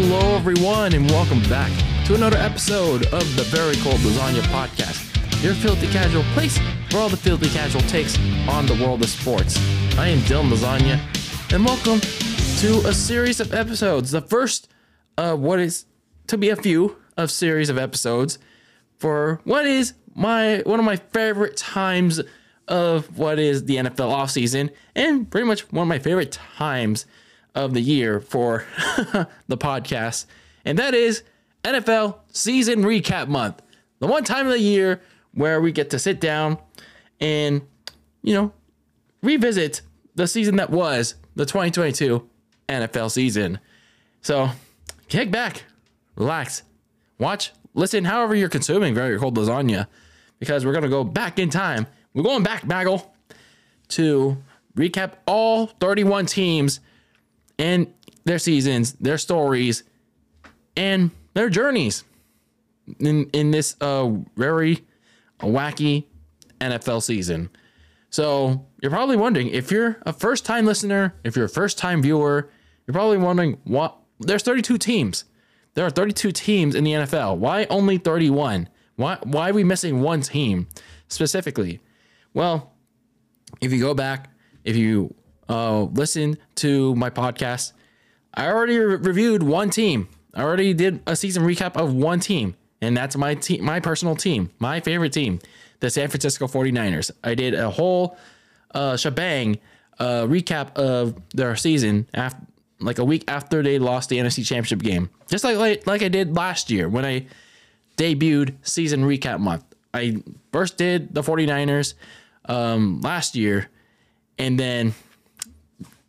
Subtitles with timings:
[0.00, 1.72] Hello, everyone, and welcome back
[2.06, 6.56] to another episode of the Very Cold Lasagna Podcast, your filthy casual place
[6.88, 8.16] for all the filthy casual takes
[8.48, 9.58] on the world of sports.
[9.98, 11.00] I am Dylan Lasagna,
[11.52, 11.98] and welcome
[12.60, 14.12] to a series of episodes.
[14.12, 14.72] The first
[15.16, 15.84] of what is
[16.28, 18.38] to be a few of series of episodes
[18.98, 22.20] for what is my one of my favorite times
[22.68, 27.04] of what is the NFL offseason and pretty much one of my favorite times
[27.54, 28.64] of the year for
[29.48, 30.26] the podcast,
[30.64, 31.22] and that is
[31.64, 33.62] NFL season recap month.
[34.00, 35.00] The one time of the year
[35.32, 36.58] where we get to sit down
[37.20, 37.62] and,
[38.22, 38.52] you know,
[39.22, 39.82] revisit
[40.14, 42.28] the season that was the 2022
[42.68, 43.58] NFL season.
[44.20, 44.50] So
[45.08, 45.64] kick back,
[46.16, 46.62] relax,
[47.18, 49.86] watch, listen, however you're consuming very cold lasagna,
[50.38, 51.86] because we're going to go back in time.
[52.14, 53.14] We're going back, Bagel,
[53.88, 54.36] to
[54.76, 56.80] recap all 31 teams
[57.58, 57.92] and
[58.24, 59.82] their seasons, their stories,
[60.76, 62.04] and their journeys
[63.00, 64.84] in in this uh very
[65.40, 66.04] wacky
[66.60, 67.50] NFL season.
[68.10, 72.02] So you're probably wondering if you're a first time listener, if you're a first time
[72.02, 72.50] viewer,
[72.86, 75.24] you're probably wondering what there's 32 teams.
[75.74, 77.36] There are 32 teams in the NFL.
[77.38, 78.68] Why only 31?
[78.96, 80.68] Why why are we missing one team
[81.08, 81.80] specifically?
[82.34, 82.72] Well,
[83.60, 84.30] if you go back,
[84.64, 85.14] if you
[85.48, 87.72] uh, listen to my podcast,
[88.34, 90.08] I already re- reviewed one team.
[90.34, 94.14] I already did a season recap of one team, and that's my team, my personal
[94.14, 95.40] team, my favorite team,
[95.80, 97.10] the San Francisco 49ers.
[97.24, 98.16] I did a whole
[98.74, 99.58] uh, shebang
[99.98, 102.44] uh, recap of their season after
[102.80, 105.10] like a week after they lost the NFC Championship game.
[105.28, 107.26] Just like, like like I did last year when I
[107.96, 109.64] debuted season recap month.
[109.92, 111.94] I first did the 49ers
[112.44, 113.68] um, last year
[114.38, 114.94] and then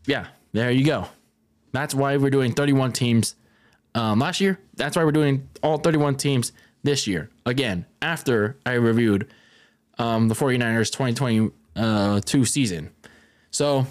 [0.06, 1.08] yeah, there you go.
[1.72, 3.36] That's why we're doing 31 teams
[3.96, 4.60] um, last year.
[4.76, 6.52] That's why we're doing all 31 teams
[6.84, 7.30] this year.
[7.46, 9.28] Again, after I reviewed
[9.98, 12.90] um, the 49ers 2022 season.
[13.52, 13.86] So,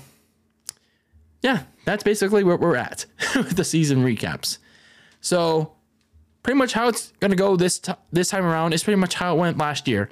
[1.42, 4.58] yeah, that's basically where we're at with the season recaps.
[5.20, 5.72] So,
[6.42, 9.14] pretty much how it's going to go this t- this time around is pretty much
[9.14, 10.08] how it went last year.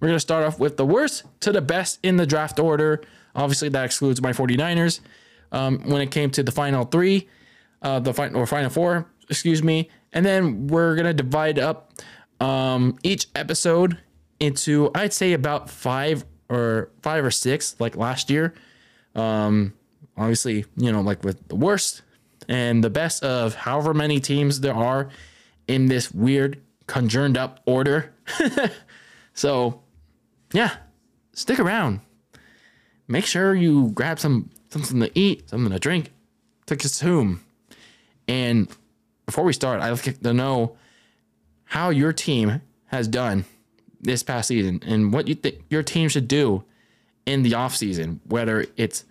[0.00, 3.00] We're going to start off with the worst to the best in the draft order.
[3.34, 5.00] Obviously, that excludes my 49ers
[5.52, 7.28] um, when it came to the final three,
[7.82, 9.90] uh, the final or final four, excuse me.
[10.12, 11.92] And then we're gonna divide up
[12.40, 13.98] um, each episode
[14.40, 18.54] into I'd say about five or five or six, like last year.
[19.14, 19.74] Um,
[20.16, 22.02] obviously, you know, like with the worst
[22.48, 25.10] and the best of however many teams there are
[25.66, 28.12] in this weird conjoined up order.
[29.34, 29.82] so,
[30.52, 30.76] yeah,
[31.32, 32.00] stick around.
[33.06, 36.10] Make sure you grab some something to eat, something to drink,
[36.66, 37.42] to consume.
[38.26, 38.68] And
[39.26, 40.76] before we start, I'd like to know
[41.64, 43.44] how your team has done
[44.00, 46.64] this past season and what you think your team should do
[47.26, 49.04] in the offseason, whether it's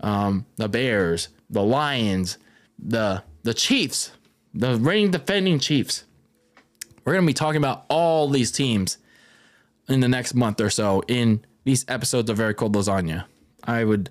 [0.00, 2.38] um, the Bears, the Lions,
[2.78, 4.12] the the Chiefs,
[4.54, 6.04] the reigning defending Chiefs.
[7.04, 8.98] We're gonna be talking about all these teams
[9.88, 13.24] in the next month or so in these episodes of Very Cold Lasagna.
[13.64, 14.10] I would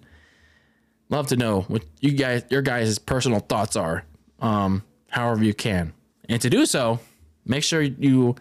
[1.09, 4.05] love to know what you guys your guys' personal thoughts are
[4.39, 5.93] um however you can.
[6.27, 6.99] And to do so
[7.45, 8.35] make sure you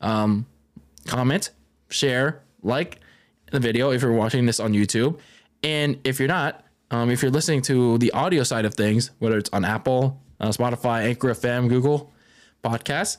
[0.00, 0.46] um
[1.06, 1.50] comment
[1.88, 3.00] share like
[3.50, 5.18] the video if you're watching this on youtube.
[5.62, 9.38] And if you're not um, if you're listening to the audio side of things whether
[9.38, 12.12] it's on apple uh, spotify anchor fm google
[12.62, 13.16] podcast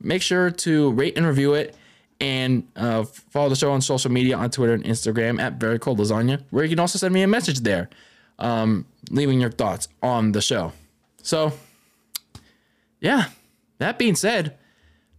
[0.00, 1.76] make sure to rate and review it
[2.20, 5.98] and uh, follow the show on social media on twitter and instagram at very cold
[5.98, 7.88] lasagna where you can also send me a message there
[8.38, 10.72] um, leaving your thoughts on the show.
[11.22, 11.52] So,
[13.00, 13.26] yeah,
[13.78, 14.56] that being said,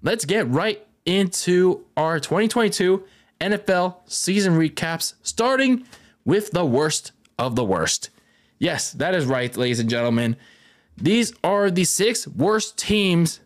[0.02, 3.04] let's get right into our 2022
[3.42, 5.86] NFL season recaps, starting
[6.26, 8.10] with the worst of the worst.
[8.60, 10.38] Yes, that is right, ladies and gentlemen.
[10.96, 13.40] These are the six worst teams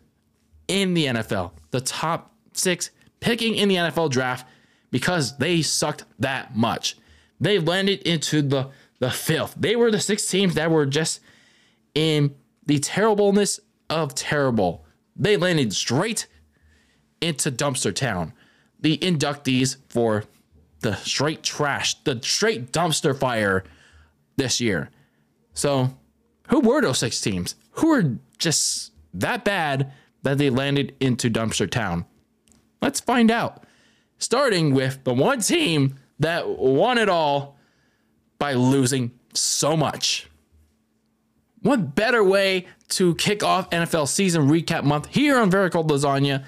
[0.68, 4.48] in the NFL, the top six picking in the NFL draft
[4.92, 6.98] because they sucked that much.
[7.40, 9.56] They landed into the the filth.
[9.58, 11.20] They were the six teams that were just
[11.94, 12.36] in
[12.66, 13.60] the terribleness
[13.90, 14.86] of terrible.
[15.16, 16.28] They landed straight
[17.22, 18.34] into dumpster town.
[18.80, 20.26] The inductees for
[20.82, 23.64] the straight trash, the straight dumpster fire
[24.36, 24.90] this year.
[25.54, 25.98] So,
[26.50, 27.56] who were those six teams?
[27.72, 29.92] Who were just that bad
[30.22, 32.06] that they landed into dumpster town?
[32.82, 33.64] Let's find out.
[34.20, 37.57] Starting with the one team that won it all
[38.40, 40.30] by losing so much.
[41.62, 46.46] what better way to kick off NFL season recap month here on Very Cold Lasagna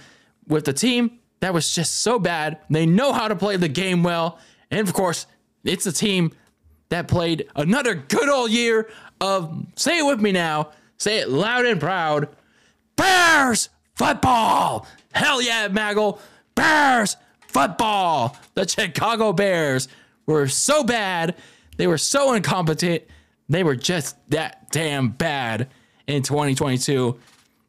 [0.47, 2.59] with the team that was just so bad.
[2.69, 4.39] They know how to play the game well.
[4.71, 5.25] And of course,
[5.63, 6.31] it's a team
[6.89, 8.89] that played another good old year
[9.21, 12.29] of, say it with me now, say it loud and proud
[12.95, 14.85] Bears football.
[15.13, 16.19] Hell yeah, Maggle.
[16.53, 17.15] Bears
[17.47, 18.35] football.
[18.55, 19.87] The Chicago Bears
[20.25, 21.35] were so bad.
[21.79, 23.03] They were so incompetent.
[23.47, 25.69] They were just that damn bad
[26.07, 27.17] in 2022.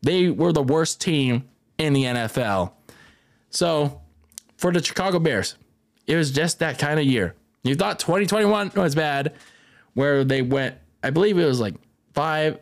[0.03, 1.45] They were the worst team
[1.79, 2.73] in the NFL.
[3.51, 4.01] So,
[4.57, 5.55] for the Chicago Bears,
[6.09, 7.37] it was just that kind of year.
[7.62, 9.35] You thought 2021 was bad,
[9.95, 10.75] where they went,
[11.05, 11.77] I believe it was like
[12.13, 12.59] five,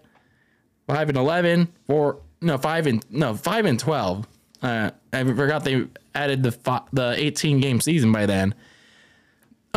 [0.86, 4.28] five and 11, four, no, five and, no, five and 12.
[4.60, 8.54] Uh, I forgot they added the the 18 game season by then.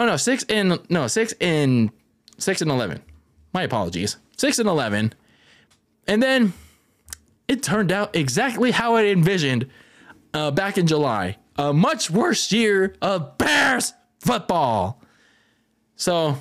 [0.02, 1.92] Oh no, six and no six and
[2.40, 3.04] six and 11.
[3.54, 5.14] My apologies, six and 11,
[6.08, 6.54] and then
[7.48, 9.70] it turned out exactly how I envisioned
[10.34, 11.38] uh, back in July.
[11.56, 15.04] A much worse year of Bears football.
[15.98, 16.36] So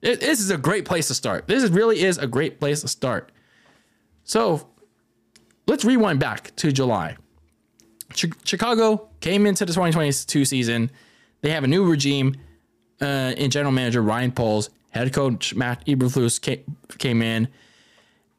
[0.00, 1.48] it, this is a great place to start.
[1.48, 3.32] This is, really is a great place to start.
[4.24, 4.66] So
[5.66, 7.18] let's rewind back to July.
[8.14, 10.90] Ch- Chicago came into the 2022 season.
[11.42, 12.36] They have a new regime
[13.00, 14.70] uh, in general manager Ryan Poles.
[14.90, 17.48] Head coach Matt Eberflus came, came in.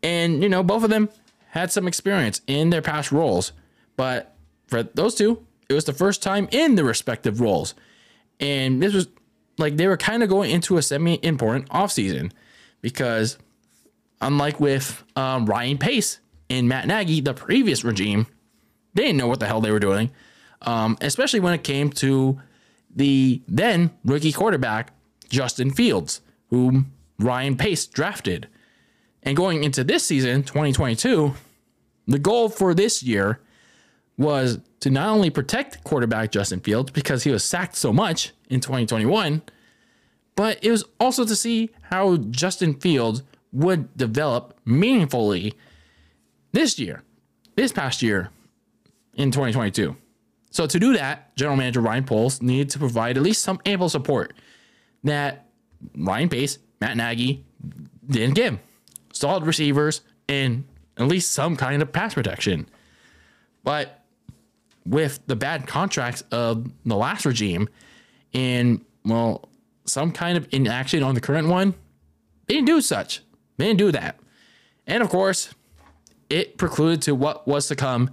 [0.02, 1.10] And, you know, both of them
[1.50, 3.52] had some experience in their past roles.
[3.96, 4.36] But
[4.68, 7.74] for those two, it was the first time in their respective roles.
[8.40, 9.08] And this was
[9.58, 12.32] like they were kind of going into a semi important offseason
[12.82, 13.38] because,
[14.22, 16.20] unlike with um, Ryan Pace
[16.50, 18.28] and Matt Nagy, the previous regime,
[18.94, 20.12] they didn't know what the hell they were doing,
[20.62, 22.40] um, especially when it came to
[22.98, 24.92] the then rookie quarterback,
[25.30, 28.48] Justin Fields, whom Ryan Pace drafted.
[29.24, 31.34] And going into this season, 2022,
[32.08, 33.40] the goal for this year
[34.18, 38.62] was to not only protect quarterback Justin Fields because he was sacked so much in
[38.62, 39.44] 2021,
[40.36, 43.22] but it was also to see how Justin Fields
[43.52, 45.54] would develop meaningfully
[46.52, 47.04] this year,
[47.56, 48.32] this past year
[49.14, 49.96] in 2022.
[50.52, 53.90] So to do that, general manager Ryan Poles needed to provide at least some ample
[53.90, 54.34] support
[55.04, 55.48] that
[55.96, 57.46] Ryan Pace, Matt Nagy
[58.08, 58.60] didn't give.
[59.14, 60.66] Solid receivers and
[60.98, 62.70] at least some kind of pass protection.
[63.64, 64.04] But
[64.86, 67.68] with the bad contracts of the last regime
[68.34, 69.50] and, well,
[69.86, 71.74] some kind of inaction on the current one,
[72.48, 73.22] they didn't do such.
[73.58, 74.20] They didn't do that.
[74.86, 75.54] And of course,
[76.30, 78.12] it precluded to what was to come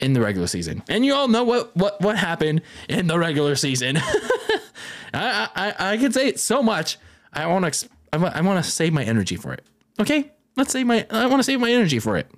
[0.00, 0.82] in the regular season.
[0.88, 3.96] And you all know what what what happened in the regular season.
[5.14, 6.98] I, I I can say it so much.
[7.32, 9.64] I want to I want to save my energy for it.
[10.00, 12.30] Okay, let's save my I want to save my energy for it.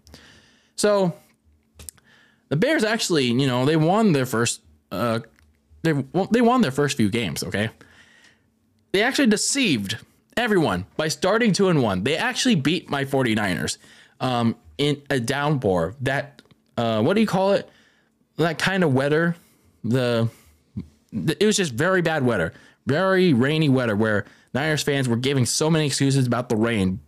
[0.76, 1.14] So
[2.48, 5.20] the Bears actually, you know, they won their first uh
[5.82, 5.92] they
[6.30, 7.70] they won their first few games, okay?
[8.92, 9.98] They actually deceived
[10.36, 12.04] everyone by starting 2 and 1.
[12.04, 13.78] They actually beat my 49ers
[14.20, 15.94] um in a downpour.
[16.00, 16.39] That
[16.80, 17.68] uh what do you call it?
[18.36, 19.36] That kind of weather,
[19.84, 20.30] the
[21.12, 22.52] it was just very bad weather.
[22.86, 24.24] Very rainy weather where
[24.54, 27.00] Niners fans were giving so many excuses about the rain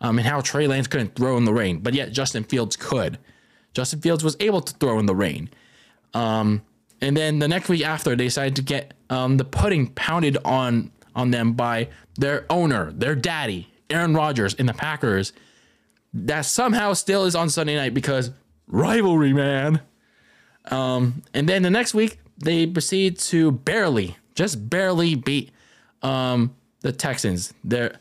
[0.00, 3.18] um, and how Trey Lance couldn't throw in the rain, but yet Justin Fields could.
[3.72, 5.48] Justin Fields was able to throw in the rain.
[6.12, 6.62] Um,
[7.00, 10.90] and then the next week after, they decided to get um, the pudding pounded on
[11.16, 15.32] on them by their owner, their daddy, Aaron Rodgers, in the Packers.
[16.12, 18.30] That somehow still is on Sunday night because
[18.66, 19.80] rivalry, man.
[20.70, 25.50] Um, and then the next week, they proceed to barely, just barely beat
[26.02, 27.54] um, the Texans.
[27.62, 27.98] Their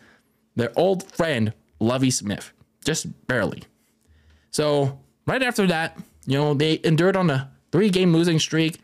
[0.55, 2.53] their old friend Lovie Smith,
[2.85, 3.63] just barely.
[4.51, 8.79] So right after that, you know, they endured on a three game losing streak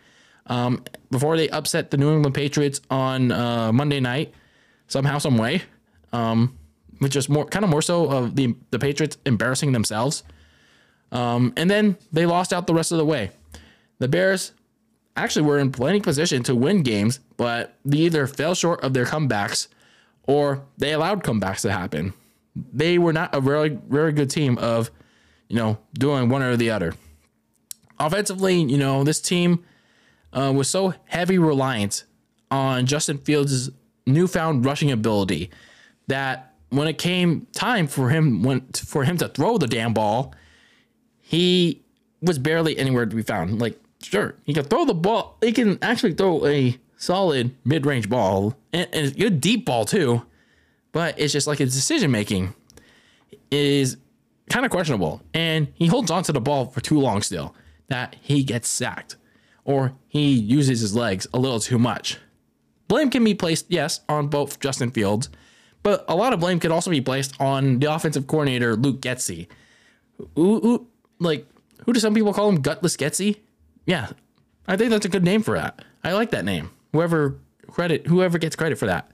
[0.47, 4.33] um, before they upset the New England Patriots on uh, Monday night,
[4.87, 5.61] somehow, some way,
[6.11, 6.57] um,
[6.99, 10.23] which is more kind of more so of the the Patriots embarrassing themselves.
[11.11, 13.31] Um, and then they lost out the rest of the way.
[13.99, 14.53] The Bears
[15.15, 19.05] actually were in plenty position to win games, but they either fell short of their
[19.05, 19.67] comebacks
[20.23, 22.13] or they allowed comebacks to happen.
[22.55, 24.91] They were not a very very good team of
[25.49, 26.93] you know, doing one or the other.
[27.99, 29.65] Offensively, you know, this team
[30.31, 32.05] uh, was so heavy reliant
[32.49, 33.69] on Justin Fields'
[34.05, 35.49] newfound rushing ability
[36.07, 40.33] that when it came time for him when for him to throw the damn ball,
[41.29, 41.79] he
[42.23, 43.61] was barely anywhere to be found.
[43.61, 45.37] Like, sure, he can throw the ball.
[45.41, 50.23] He can actually throw a solid mid-range ball and, and a good deep ball too,
[50.91, 52.55] but it's just like his decision making
[53.51, 53.97] is
[54.49, 55.21] kind of questionable.
[55.31, 57.53] And he holds onto the ball for too long still,
[57.89, 59.15] that he gets sacked
[59.65, 62.17] or he uses his legs a little too much.
[62.87, 65.29] Blame can be placed, yes, on both Justin Fields,
[65.83, 69.05] but a lot of blame could also be placed on the offensive coordinator, Luke
[70.35, 70.87] who,
[71.19, 71.47] like,
[71.85, 72.61] who do some people call him?
[72.61, 73.37] Gutless Getsy?
[73.85, 74.09] Yeah,
[74.67, 75.83] I think that's a good name for that.
[76.03, 76.69] I like that name.
[76.93, 77.39] Whoever
[77.71, 79.11] credit, whoever gets credit for that.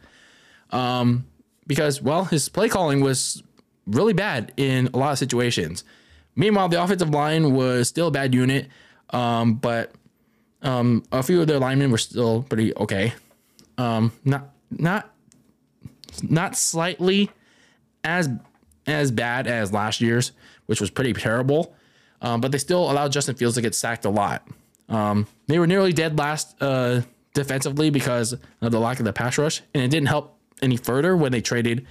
[0.71, 1.25] Um,
[1.67, 3.43] because well, his play calling was
[3.87, 5.83] really bad in a lot of situations.
[6.35, 8.67] Meanwhile, the offensive line was still a bad unit,
[9.11, 9.93] um, but
[10.61, 13.13] um, a few of their linemen were still pretty okay.
[13.77, 15.13] Um, not not
[16.23, 17.29] not slightly
[18.03, 18.29] as
[18.87, 20.31] as bad as last year's,
[20.65, 21.73] which was pretty terrible.
[22.25, 24.47] Um, but they still allowed Justin Fields to get sacked a lot.
[24.89, 27.01] Um, they were nearly dead last uh,
[27.35, 31.15] defensively because of the lack of the pass rush, and it didn't help any further
[31.15, 31.85] when they traded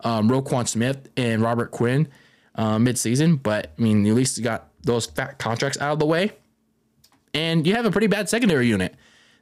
[0.00, 2.08] um, Roquan Smith and Robert Quinn
[2.56, 3.40] uh, midseason.
[3.40, 6.32] But I mean, at least you got those fat contracts out of the way,
[7.32, 8.96] and you have a pretty bad secondary unit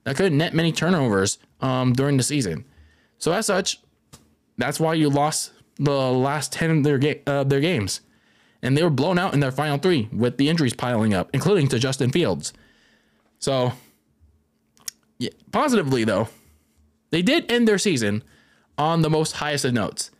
[0.04, 2.66] that couldn't net many turnovers um, during the season.
[3.18, 3.80] So as such,
[4.58, 8.02] that's why you lost the last ten of their ga- uh, their games,
[8.62, 11.68] and they were blown out in their final three with the injuries piling up, including
[11.68, 12.52] to Justin Fields.
[13.38, 13.72] So,
[15.18, 16.28] yeah, positively though,
[17.10, 18.22] they did end their season
[18.78, 20.10] on the most highest of notes.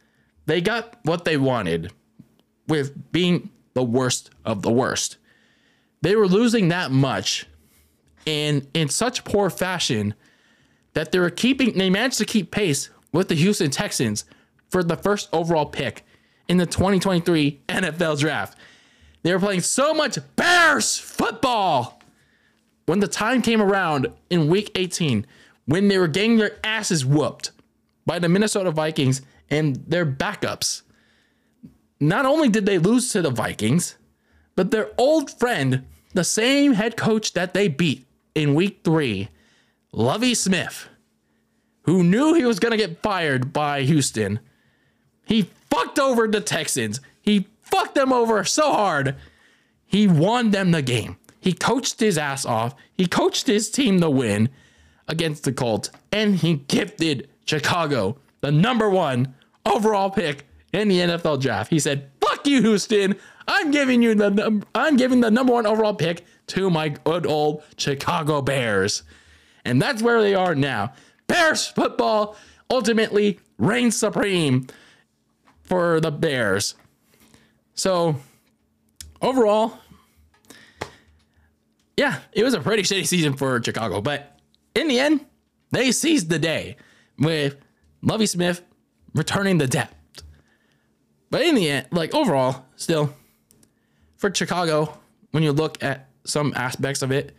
[0.47, 1.93] They got what they wanted
[2.69, 5.19] with being the worst of the worst.
[6.03, 7.47] They were losing that much
[8.27, 10.15] and in such poor fashion
[10.95, 14.25] that they were keeping they managed to keep pace with the Houston Texans
[14.71, 16.05] for the first overall pick
[16.49, 18.59] in the 2023 NFL draft.
[19.23, 22.01] They were playing so much Bears football.
[22.87, 25.27] When the time came around in week 18,
[25.65, 27.51] when they were getting their asses whooped
[28.05, 30.83] by the Minnesota Vikings and their backups,
[31.99, 33.97] not only did they lose to the Vikings,
[34.55, 35.85] but their old friend,
[36.15, 39.29] the same head coach that they beat in week three,
[39.93, 40.89] Lovie Smith,
[41.83, 44.39] who knew he was going to get fired by Houston,
[45.25, 47.01] he fucked over the Texans.
[47.21, 49.17] He fucked them over so hard.
[49.85, 51.19] He won them the game.
[51.39, 52.75] He coached his ass off.
[52.95, 54.49] He coached his team to win
[55.07, 61.41] against the Colts, and he gifted Chicago the number one overall pick in the NFL
[61.41, 61.71] draft.
[61.71, 63.15] He said, "Fuck you, Houston.
[63.47, 67.27] I'm giving you the num- I'm giving the number one overall pick to my good
[67.27, 69.03] old Chicago Bears."
[69.65, 70.93] And that's where they are now.
[71.29, 72.37] Bears football
[72.71, 74.67] ultimately reigns supreme
[75.67, 76.75] for the Bears.
[77.75, 78.17] So,
[79.21, 79.79] overall,
[81.97, 84.39] yeah, it was a pretty shitty season for Chicago, but
[84.75, 85.25] in the end,
[85.73, 86.77] they seized the day
[87.19, 87.57] with
[88.03, 88.63] Lovie Smith
[89.15, 89.95] returning the depth.
[91.31, 93.13] But in the end, like overall, still
[94.17, 94.99] for Chicago,
[95.33, 97.35] when you look at some aspects of it,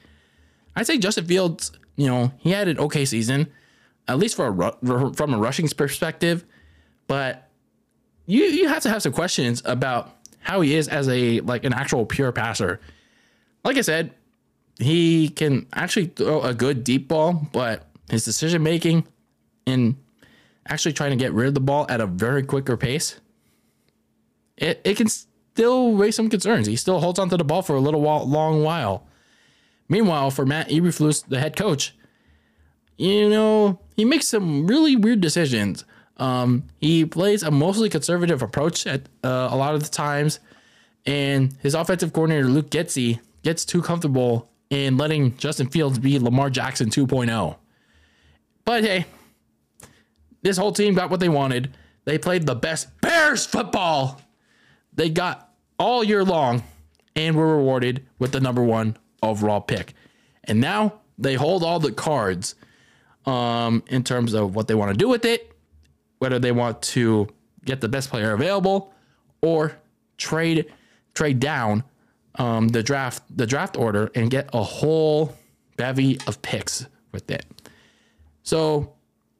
[0.75, 3.47] I'd say Justin Fields, you know, he had an okay season,
[4.07, 6.45] at least for a from a rushing perspective.
[7.07, 7.46] But
[8.27, 11.73] you you have to have some questions about how he is as a like an
[11.73, 12.79] actual pure passer.
[13.63, 14.11] Like I said,
[14.77, 19.07] he can actually throw a good deep ball, but his decision making
[19.65, 19.95] and
[20.67, 23.19] actually trying to get rid of the ball at a very quicker pace,
[24.57, 26.67] it, it can still raise some concerns.
[26.67, 29.07] He still holds onto the ball for a little while, long while.
[29.89, 31.95] Meanwhile, for Matt Eberflus, the head coach,
[32.97, 35.85] you know, he makes some really weird decisions.
[36.17, 40.39] Um, he plays a mostly conservative approach at uh, a lot of the times,
[41.05, 46.49] and his offensive coordinator Luke Getsy gets too comfortable in letting Justin Fields be Lamar
[46.49, 47.55] Jackson 2.0.
[48.65, 49.05] But hey,
[50.41, 51.75] this whole team got what they wanted.
[52.05, 54.19] They played the best Bears football
[54.97, 56.63] they got all year long
[57.15, 59.93] and were rewarded with the number one overall pick.
[60.43, 62.55] And now they hold all the cards
[63.25, 65.55] um, in terms of what they want to do with it,
[66.19, 67.27] whether they want to
[67.65, 68.93] get the best player available
[69.41, 69.77] or
[70.17, 70.65] trade
[71.13, 71.83] trade down
[72.35, 75.35] um, the draft the draft order and get a whole
[75.75, 77.45] bevy of picks with it.
[78.43, 78.93] So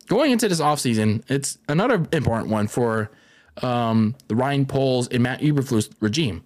[0.07, 3.11] going into this offseason, it's another important one for
[3.61, 6.43] um, the Ryan Poles and Matt Eberflus regime.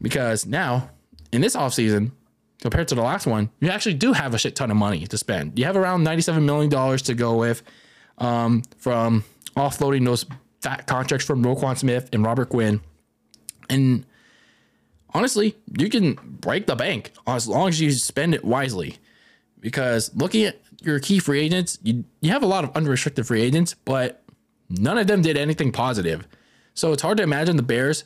[0.00, 0.90] Because now,
[1.32, 2.12] in this offseason,
[2.60, 5.18] compared to the last one, you actually do have a shit ton of money to
[5.18, 5.58] spend.
[5.58, 7.62] You have around $97 million to go with
[8.18, 9.24] um, from
[9.58, 10.26] offloading those
[10.60, 12.80] fat contracts from Roquan Smith and Robert Quinn.
[13.68, 14.04] And
[15.14, 18.96] honestly, you can break the bank as long as you spend it wisely.
[19.60, 23.42] Because looking at your key free agents, you, you have a lot of unrestricted free
[23.42, 24.22] agents, but
[24.70, 26.26] none of them did anything positive.
[26.74, 28.04] So it's hard to imagine the Bears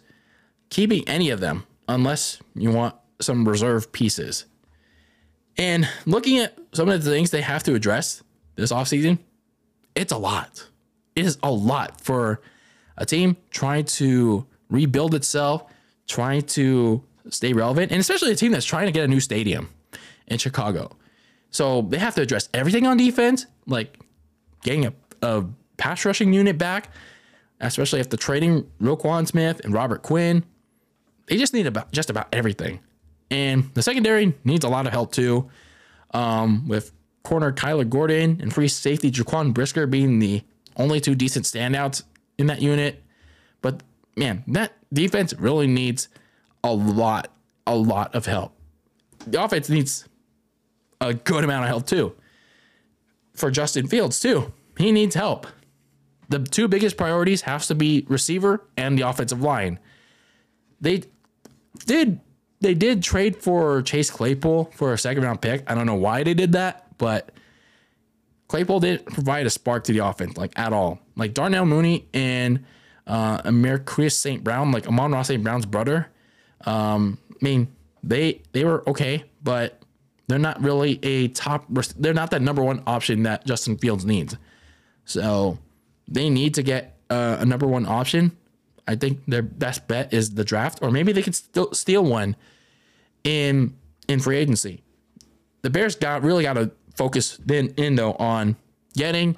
[0.70, 4.46] keeping any of them unless you want some reserve pieces.
[5.58, 8.22] And looking at some of the things they have to address
[8.54, 9.18] this offseason,
[9.94, 10.66] it's a lot.
[11.14, 12.40] Is a lot for
[12.96, 15.64] a team trying to rebuild itself,
[16.06, 19.68] trying to stay relevant, and especially a team that's trying to get a new stadium
[20.26, 20.96] in Chicago.
[21.50, 23.98] So they have to address everything on defense, like
[24.62, 25.44] getting a, a
[25.76, 26.90] pass rushing unit back,
[27.60, 30.44] especially after trading Roquan Smith and Robert Quinn.
[31.26, 32.80] They just need about just about everything.
[33.30, 35.50] And the secondary needs a lot of help too,
[36.12, 36.92] um, with
[37.22, 40.42] corner Kyler Gordon and free safety Jaquan Brisker being the
[40.76, 42.02] only two decent standouts
[42.38, 43.02] in that unit.
[43.60, 43.82] But
[44.16, 46.08] man, that defense really needs
[46.64, 47.28] a lot,
[47.66, 48.54] a lot of help.
[49.26, 50.08] The offense needs
[51.00, 52.14] a good amount of help too.
[53.34, 55.46] For Justin Fields too, he needs help.
[56.28, 59.78] The two biggest priorities have to be receiver and the offensive line.
[60.80, 61.04] They
[61.86, 62.20] did
[62.60, 65.64] they did trade for Chase Claypool for a second round pick.
[65.66, 67.30] I don't know why they did that, but
[68.52, 70.98] Claypool didn't provide a spark to the offense like at all.
[71.16, 72.62] Like Darnell Mooney and
[73.06, 74.44] uh, Amir Chris St.
[74.44, 75.42] Brown, like Amon-Ra St.
[75.42, 76.08] Brown's brother.
[76.66, 77.68] Um, I mean,
[78.02, 79.80] they they were okay, but
[80.28, 81.64] they're not really a top.
[81.96, 84.36] They're not that number one option that Justin Fields needs.
[85.06, 85.56] So
[86.06, 88.36] they need to get uh, a number one option.
[88.86, 92.36] I think their best bet is the draft, or maybe they could still steal one
[93.24, 93.74] in
[94.08, 94.82] in free agency.
[95.62, 98.56] The Bears got really got to focus then in though on
[98.94, 99.36] getting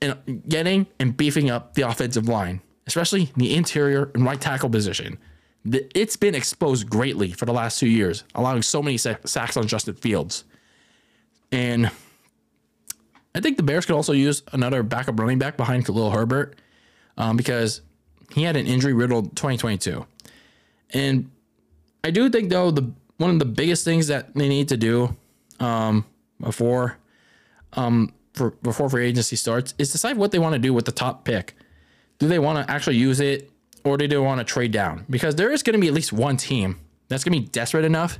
[0.00, 5.18] and getting and beefing up the offensive line, especially the interior and right tackle position.
[5.64, 9.94] It's been exposed greatly for the last two years, allowing so many sacks on Justin
[9.94, 10.44] Fields.
[11.50, 11.90] And
[13.34, 16.56] I think the Bears could also use another backup running back behind Khalil Herbert
[17.18, 17.82] um, because
[18.32, 20.06] he had an injury riddled 2022.
[20.90, 21.30] And
[22.04, 25.16] I do think though the one of the biggest things that they need to do
[25.58, 26.04] um,
[26.40, 26.98] before
[27.74, 30.92] um, for before free agency starts is decide what they want to do with the
[30.92, 31.54] top pick.
[32.18, 33.50] Do they want to actually use it
[33.84, 35.04] or do they want to trade down?
[35.08, 37.84] Because there is going to be at least one team that's going to be desperate
[37.84, 38.18] enough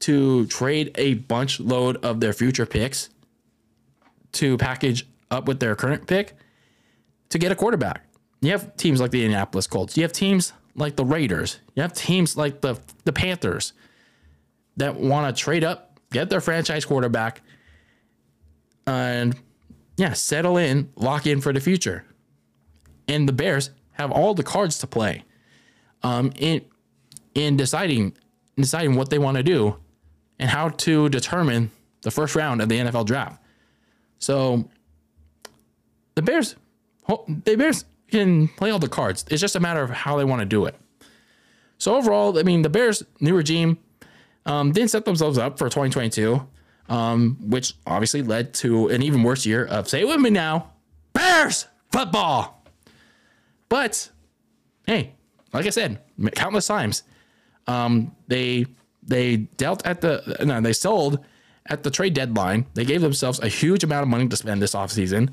[0.00, 3.10] to trade a bunch load of their future picks
[4.32, 6.34] to package up with their current pick
[7.28, 8.04] to get a quarterback.
[8.40, 9.96] You have teams like the Indianapolis Colts.
[9.96, 11.60] You have teams like the Raiders.
[11.74, 13.72] You have teams like the the Panthers
[14.76, 17.42] that want to trade up, get their franchise quarterback,
[18.86, 19.36] and
[19.96, 22.04] yeah, settle in, lock in for the future.
[23.08, 25.24] And the Bears have all the cards to play
[26.02, 26.62] um, in
[27.34, 28.16] in deciding
[28.56, 29.76] deciding what they want to do
[30.38, 31.70] and how to determine
[32.02, 33.40] the first round of the NFL draft.
[34.18, 34.68] So
[36.14, 36.56] the Bears,
[37.08, 39.24] the Bears can play all the cards.
[39.30, 40.74] It's just a matter of how they want to do it.
[41.78, 43.78] So overall, I mean, the Bears' new regime
[44.46, 46.46] um, didn't set themselves up for 2022,
[46.88, 50.72] um, which obviously led to an even worse year of say it with me now,
[51.12, 52.64] Bears football.
[53.68, 54.10] But
[54.86, 55.12] hey,
[55.52, 55.98] like I said,
[56.34, 57.04] countless times,
[57.66, 58.66] um, they
[59.02, 61.24] they dealt at the no, they sold
[61.66, 62.66] at the trade deadline.
[62.74, 65.30] They gave themselves a huge amount of money to spend this offseason.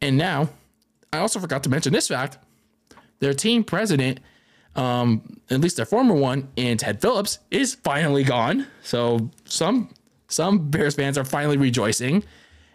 [0.00, 0.50] And now
[1.12, 2.38] I also forgot to mention this fact.
[3.20, 4.20] Their team president,
[4.78, 8.66] um, at least their former one, and Ted Phillips, is finally gone.
[8.82, 9.92] So some
[10.28, 12.22] some Bears fans are finally rejoicing.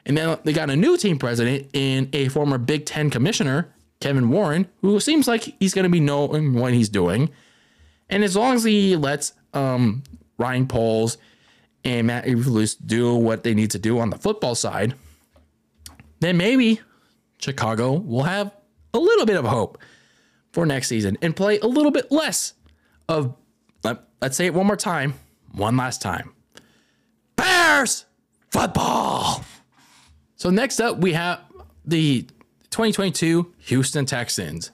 [0.06, 4.30] And then they got a new team president in a former Big Ten commissioner, Kevin
[4.30, 7.30] Warren, who seems like he's going to be knowing what he's doing.
[8.10, 10.04] And as long as he lets um,
[10.38, 11.18] Ryan Poles
[11.86, 14.94] and Matt Eberflus do what they need to do on the football side,
[16.20, 16.82] then maybe
[17.38, 18.52] Chicago will have
[18.94, 19.78] a little bit of hope
[20.54, 22.54] for next season and play a little bit less
[23.10, 23.36] of,
[23.84, 25.16] let, us say it one more time,
[25.52, 26.34] one last time.
[27.36, 28.06] Bears
[28.50, 29.44] football.
[30.38, 31.42] So next up, we have
[31.86, 32.22] the
[32.70, 34.72] 2022 Houston Texans.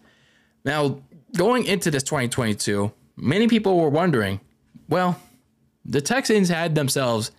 [0.64, 1.02] Now,
[1.36, 4.40] going into this 2022, many people were wondering,
[4.88, 5.20] well,
[5.86, 7.32] the Texans had themselves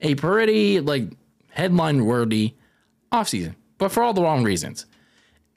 [0.00, 1.12] a pretty like
[1.50, 2.54] headline worthy
[3.12, 4.86] offseason but for all the wrong reasons.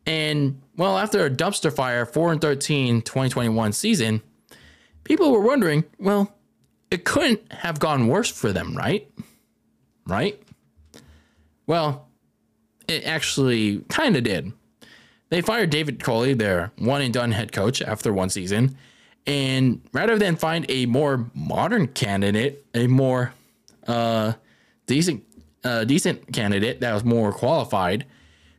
[0.06, 4.22] And well, after a dumpster fire 4 and 13 2021 season,
[5.04, 6.34] people were wondering, well,
[6.90, 9.10] it couldn't have gone worse for them, right?
[10.08, 10.42] Right?
[11.68, 12.08] Well,
[12.88, 14.52] it actually kind of did.
[15.30, 18.76] They fired David Culley, their one and done head coach, after one season.
[19.28, 23.34] And rather than find a more modern candidate, a more
[23.88, 24.34] uh,
[24.88, 25.24] decent
[25.64, 28.06] a decent candidate that was more qualified,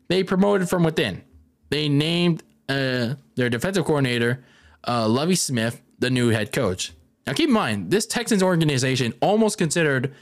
[0.08, 1.22] they promoted from within.
[1.70, 4.44] They named uh, their defensive coordinator,
[4.86, 6.92] uh, Lovie Smith, the new head coach.
[7.26, 10.14] Now, keep in mind, this Texans organization almost considered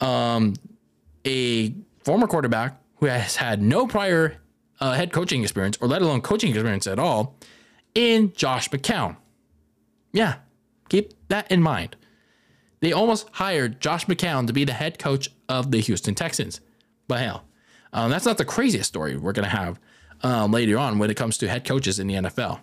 [0.00, 0.54] um,
[1.24, 4.36] a former quarterback who has had no prior
[4.80, 7.36] uh, head coaching experience, or let alone coaching experience at all,
[7.94, 9.16] in Josh McCown.
[10.12, 10.36] Yeah,
[10.88, 11.96] keep that in mind.
[12.80, 16.60] They almost hired Josh McCown to be the head coach of the Houston Texans.
[17.08, 17.44] But hell,
[17.92, 19.80] um, that's not the craziest story we're going to have
[20.22, 22.60] um, later on when it comes to head coaches in the NFL.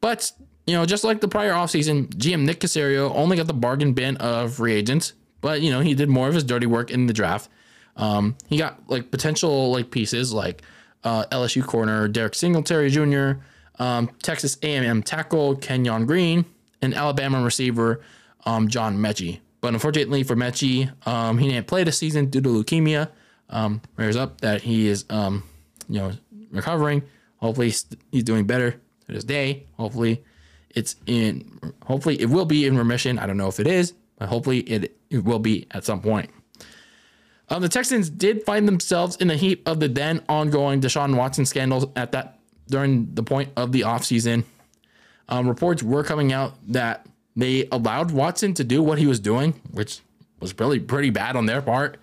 [0.00, 0.32] But,
[0.66, 4.16] you know, just like the prior offseason, GM Nick Caserio only got the bargain bin
[4.18, 7.12] of free agents, but, you know, he did more of his dirty work in the
[7.12, 7.48] draft.
[7.96, 10.62] Um, he got like potential like pieces like
[11.04, 13.40] uh, LSU corner Derek Singletary Jr.,
[13.78, 16.44] um, Texas A&M tackle Kenyon Green,
[16.82, 18.00] and Alabama receiver
[18.46, 19.40] um, John Metchie.
[19.60, 23.10] But unfortunately for Metchie, um, he didn't play the season due to leukemia.
[23.48, 25.42] Um, prayers up that he is, um,
[25.88, 26.12] you know,
[26.54, 27.02] recovering.
[27.36, 27.72] Hopefully
[28.10, 29.66] he's doing better to this day.
[29.76, 30.24] Hopefully
[30.70, 31.60] it's in.
[31.84, 33.18] Hopefully it will be in remission.
[33.18, 36.30] I don't know if it is, but hopefully it, it will be at some point.
[37.50, 41.44] Um, the Texans did find themselves in the heap of the then ongoing Deshaun Watson
[41.44, 42.38] scandals at that
[42.68, 44.44] during the point of the offseason.
[45.28, 49.60] Um, reports were coming out that they allowed Watson to do what he was doing,
[49.70, 50.00] which
[50.40, 51.98] was really pretty bad on their part.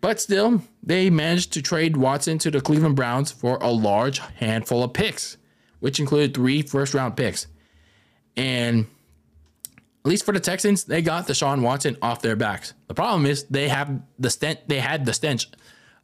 [0.00, 4.82] But still, they managed to trade Watson to the Cleveland Browns for a large handful
[4.82, 5.36] of picks,
[5.80, 7.46] which included three first round picks.
[8.36, 8.86] And
[10.04, 12.72] at least for the Texans, they got Deshaun Watson off their backs.
[12.88, 15.48] The problem is they have the stench they had the stench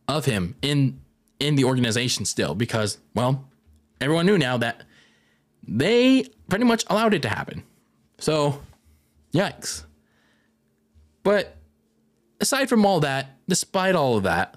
[0.06, 1.00] of him in
[1.40, 3.48] in the organization still because, well,
[4.00, 4.85] everyone knew now that
[5.66, 7.62] they pretty much allowed it to happen.
[8.18, 8.61] So,
[9.32, 9.85] yikes.
[11.22, 11.55] But
[12.40, 14.57] aside from all that, despite all of that,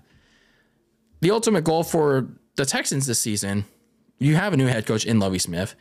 [1.22, 3.65] the ultimate goal for the Texans this season,
[4.18, 5.76] you have a new head coach in Lovie Smith.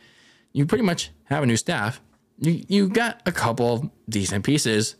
[0.53, 2.01] You pretty much have a new staff.
[2.39, 4.95] You you got a couple of decent pieces.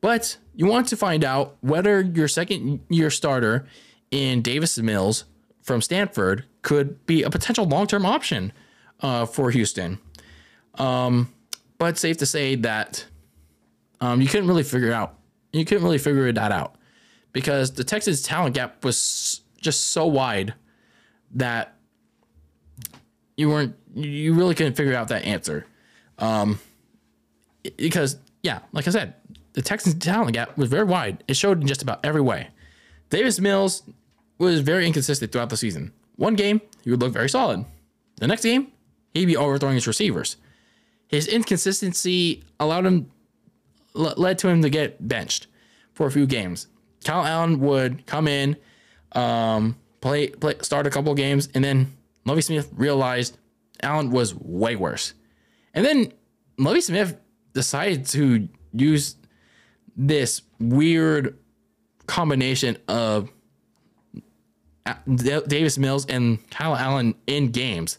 [0.00, 3.66] But you want to find out whether your second year starter
[4.10, 5.24] in Davis Mills
[5.62, 8.52] from Stanford could be a potential long term option
[9.00, 9.98] uh, for Houston.
[10.74, 11.32] Um,
[11.78, 13.06] but safe to say that
[14.00, 15.18] um, you couldn't really figure out
[15.52, 16.76] you couldn't really figure that out
[17.32, 20.54] because the Texas talent gap was just so wide
[21.32, 21.76] that
[23.36, 25.66] you weren't you really couldn't figure out that answer.
[26.18, 26.58] Um,
[27.76, 29.14] because yeah, like I said,
[29.52, 31.22] the Texans talent gap was very wide.
[31.28, 32.48] It showed in just about every way.
[33.10, 33.82] Davis Mills
[34.38, 35.92] was very inconsistent throughout the season.
[36.16, 37.64] One game, he would look very solid.
[38.16, 38.68] The next game,
[39.14, 40.36] he'd be overthrowing his receivers.
[41.08, 43.10] His inconsistency allowed him
[43.94, 45.46] led to him to get benched
[45.92, 46.68] for a few games.
[47.04, 48.56] Kyle Allen would come in,
[49.12, 51.92] um, play, play, start a couple games, and then
[52.24, 53.38] Lovie Smith realized
[53.82, 55.14] Allen was way worse.
[55.74, 56.12] And then
[56.58, 57.16] Lovie Smith
[57.52, 59.16] decided to use
[59.96, 61.38] this weird
[62.06, 63.30] combination of
[65.14, 67.98] Davis Mills and Kyle Allen in games.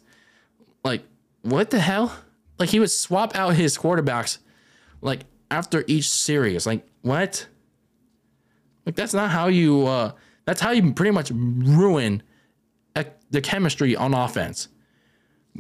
[0.84, 1.04] Like,
[1.42, 2.16] what the hell?
[2.60, 4.38] Like he would swap out his quarterbacks
[5.02, 5.22] like
[5.54, 6.66] after each series.
[6.66, 7.48] Like what?
[8.86, 9.88] Like that's not how you.
[9.88, 10.12] Uh,
[10.46, 12.22] that's how you pretty much ruin
[13.34, 14.70] the chemistry on offense.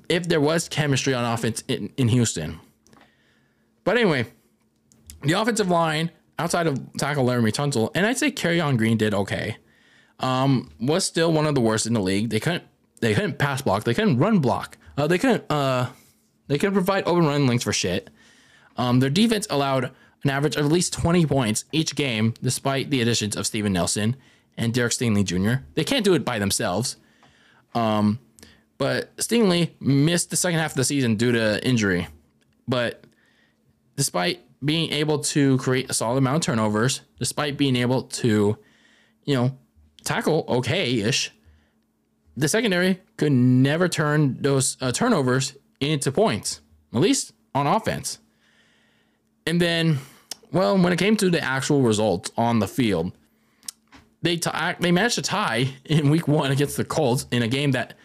[0.08, 2.60] If there was chemistry on offense in, in Houston.
[3.84, 4.28] But anyway,
[5.24, 9.58] the offensive line outside of tackle Laremy Tunsil, and I'd say Kenyon Green did okay.
[10.20, 12.30] Um, was still one of the worst in the league.
[12.30, 12.64] They couldn't
[13.02, 13.84] they couldn't pass block.
[13.84, 14.78] They couldn't run block.
[14.98, 15.90] Uh, they couldn't uh,
[16.48, 18.10] they couldn't provide open run links for shit.
[18.78, 19.92] Um, their defense allowed
[20.24, 24.16] an average of at least 20 points each game, despite the additions of Steven Nelson
[24.58, 25.64] and Derek Stingley Jr.
[25.76, 26.98] They can't do it by themselves.
[27.76, 28.20] Um,
[28.78, 32.08] but Stingley missed the second half of the season due to injury.
[32.68, 33.04] But
[33.96, 38.58] despite being able to create a solid amount of turnovers, despite being able to,
[39.26, 39.58] you know,
[40.04, 41.32] tackle okay ish,
[42.36, 46.62] the secondary could never turn those uh, turnovers into points,
[46.94, 48.20] at least on offense.
[49.46, 50.00] And then,
[50.52, 53.12] well, when it came to the actual results on the field,
[54.22, 57.72] they t- they managed to tie in week one against the Colts in a game
[57.72, 57.96] that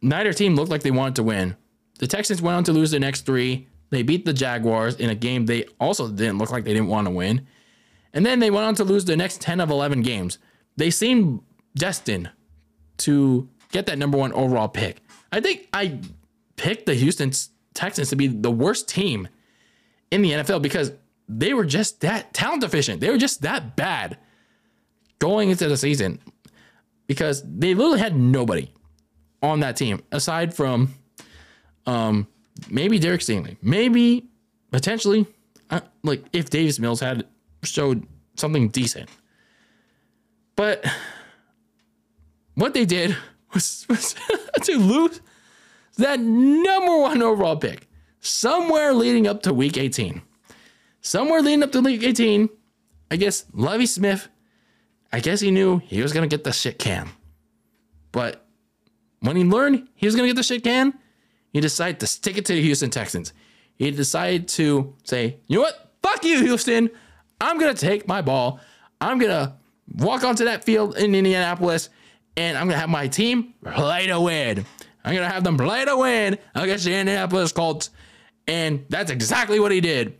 [0.00, 1.56] neither team looked like they wanted to win.
[1.98, 3.66] The Texans went on to lose the next three.
[3.90, 7.06] They beat the Jaguars in a game they also didn't look like they didn't want
[7.08, 7.46] to win.
[8.12, 10.38] And then they went on to lose the next 10 of 11 games.
[10.76, 11.40] They seemed
[11.74, 12.30] destined
[12.98, 15.02] to get that number one overall pick.
[15.32, 15.98] I think I
[16.56, 17.32] picked the Houston
[17.74, 19.28] Texans to be the worst team
[20.10, 20.92] in the NFL because
[21.28, 23.00] they were just that talent deficient.
[23.00, 24.18] They were just that bad
[25.18, 26.18] going into the season
[27.06, 28.70] because they literally had nobody.
[29.42, 30.94] on that team aside from
[31.86, 32.26] um,
[32.68, 34.28] maybe Derek Stingley, maybe
[34.70, 35.26] potentially
[35.70, 37.26] uh, like if Davis Mills had
[37.62, 39.08] showed something decent.
[40.56, 40.84] But
[42.54, 43.16] what they did
[43.54, 44.14] was, was
[44.62, 45.20] to lose
[45.96, 47.86] that number one overall pick
[48.20, 50.22] somewhere leading up to week 18.
[51.00, 52.48] Somewhere leading up to week 18,
[53.10, 54.28] I guess Lovie Smith,
[55.12, 57.08] I guess he knew he was going to get the shit can.
[58.12, 58.46] But
[59.20, 60.94] when he learned he was going to get the shit can,
[61.52, 63.32] he decided to stick it to the Houston Texans.
[63.76, 65.92] He decided to say, you know what?
[66.02, 66.90] Fuck you, Houston.
[67.40, 68.60] I'm going to take my ball.
[69.00, 69.54] I'm going to
[69.96, 71.88] walk onto that field in Indianapolis
[72.36, 74.64] and I'm going to have my team play to win.
[75.04, 77.90] I'm going to have them play to win against the Indianapolis Colts.
[78.50, 80.18] And that's exactly what he did.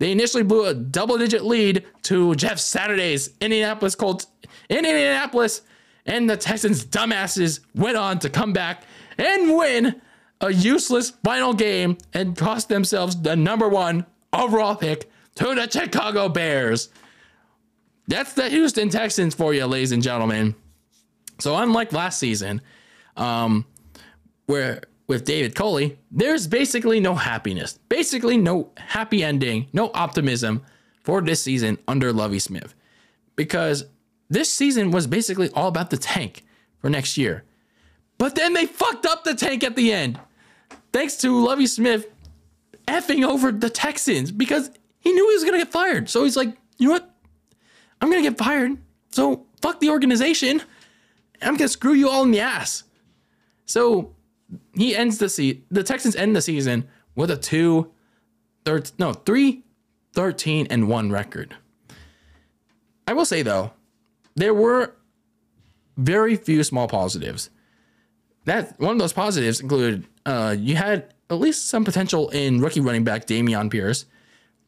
[0.00, 4.26] They initially blew a double digit lead to Jeff Saturday's Indianapolis Colts
[4.68, 5.62] in Indianapolis.
[6.04, 8.82] And the Texans' dumbasses went on to come back
[9.16, 10.02] and win
[10.42, 16.28] a useless final game and cost themselves the number one overall pick to the Chicago
[16.28, 16.90] Bears.
[18.08, 20.54] That's the Houston Texans for you, ladies and gentlemen.
[21.38, 22.60] So unlike last season,
[23.16, 23.64] um,
[24.44, 30.62] where with David Culley, there's basically no happiness, basically no happy ending, no optimism
[31.02, 32.76] for this season under Lovie Smith,
[33.34, 33.86] because
[34.28, 36.44] this season was basically all about the tank
[36.78, 37.42] for next year.
[38.18, 40.20] But then they fucked up the tank at the end
[40.92, 42.06] thanks to Lovie Smith
[42.86, 44.70] effing over the Texans because
[45.00, 46.08] he knew he was going to get fired.
[46.08, 47.10] So he's like, you know what?
[48.00, 48.78] I'm going to get fired.
[49.10, 50.62] So fuck the organization.
[51.42, 52.84] I'm going to screw you all in the ass.
[53.66, 54.14] So
[54.74, 55.64] he ends the season.
[55.70, 57.90] The Texans end the season with a two,
[58.64, 59.64] thir- no, three,
[60.12, 61.56] 13 and one record.
[63.06, 63.72] I will say though,
[64.34, 64.94] there were
[65.96, 67.50] very few small positives.
[68.44, 72.80] That one of those positives included uh, you had at least some potential in rookie
[72.80, 74.06] running back Dameon Pierce,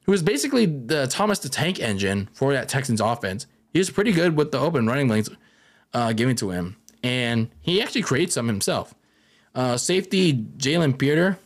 [0.04, 3.46] who was basically the Thomas the Tank engine for that Texans offense.
[3.72, 5.30] He was pretty good with the open running lanes
[5.94, 8.94] uh, given to him, and he actually creates some himself.
[9.54, 11.38] Uh, safety Jalen Pitre,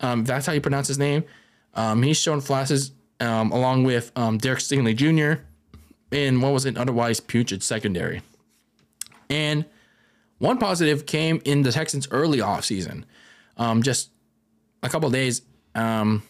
[0.00, 1.24] um, that's how you pronounce his name.
[1.74, 5.42] Um, he's shown flashes um, along with um, Derek Stingley Jr.
[6.10, 8.22] in what was an otherwise putrid secondary.
[9.30, 9.64] And
[10.38, 13.04] one positive came in the Texans' early offseason
[13.56, 14.10] um, just
[14.82, 15.42] a couple days
[15.74, 16.22] um,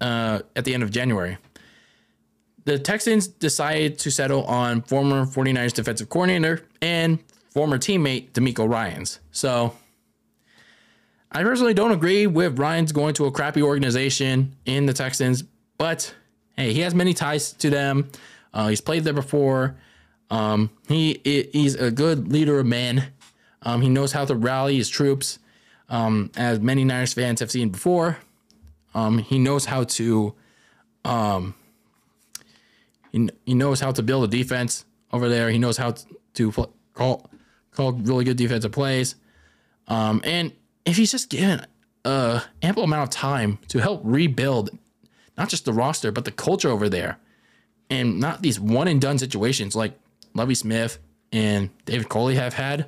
[0.00, 1.38] uh, at the end of January.
[2.64, 7.18] The Texans decided to settle on former 49ers defensive coordinator and
[7.50, 9.18] former teammate DeMeco Ryans.
[9.32, 9.74] So
[11.34, 15.42] I personally don't agree with Ryans going to a crappy organization in the Texans,
[15.78, 16.14] but
[16.56, 18.10] hey, he has many ties to them.
[18.52, 19.76] Uh, he's played there before.
[20.30, 23.12] Um, he he's a good leader of men.
[23.62, 25.38] Um, he knows how to rally his troops
[25.88, 28.18] um, as many Niners fans have seen before.
[28.94, 30.34] Um, he knows how to,
[31.04, 31.54] um,
[33.10, 35.48] he, he knows how to build a defense over there.
[35.50, 35.94] He knows how
[36.34, 37.30] to pl- call
[37.70, 39.14] call really good defensive plays.
[39.88, 40.52] Um, and
[40.84, 41.66] if he's just given
[42.04, 44.70] a ample amount of time to help rebuild
[45.36, 47.18] not just the roster but the culture over there,
[47.90, 49.98] and not these one and done situations like
[50.34, 50.98] Lovie Smith
[51.32, 52.86] and David Culley have had,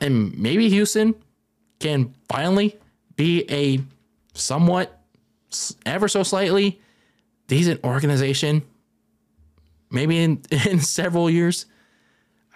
[0.00, 1.14] and maybe Houston
[1.80, 2.78] can finally
[3.16, 3.80] be a
[4.34, 5.00] somewhat,
[5.86, 6.80] ever so slightly
[7.46, 8.62] decent organization,
[9.90, 11.66] maybe in, in several years.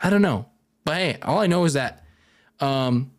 [0.02, 0.46] I don't know.
[0.85, 2.04] But hey, all I know is that
[2.61, 3.11] um,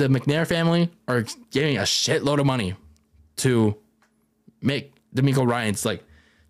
[0.00, 2.74] the McNair family are giving a shitload of money
[3.36, 3.76] to
[4.62, 6.02] make DeMeco Ryans like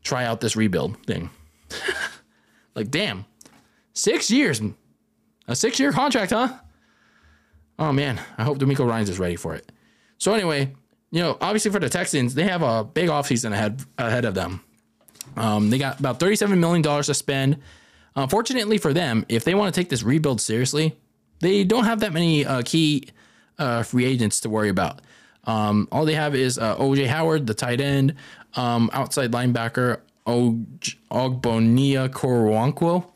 [0.03, 1.31] try out this rebuild thing.
[2.75, 3.25] like, damn,
[3.93, 4.63] six years,
[5.49, 6.55] a six year contract, huh?
[7.79, 9.71] Oh man, I hope DeMeco Ryans is ready for it.
[10.19, 10.73] So anyway,
[11.11, 14.63] you know, obviously for the Texans, they have a big offseason ahead ahead of them.
[15.37, 17.59] Um, they got about $37 million to spend.
[18.17, 20.97] Unfortunately for them, if they want to take this rebuild seriously,
[21.41, 23.09] they don't have that many uh, key
[23.61, 25.01] uh, free agents to worry about.
[25.45, 28.15] Um, all they have is uh, OJ Howard, the tight end,
[28.57, 33.07] um, outside linebacker Ogbonnia Okoronkwo,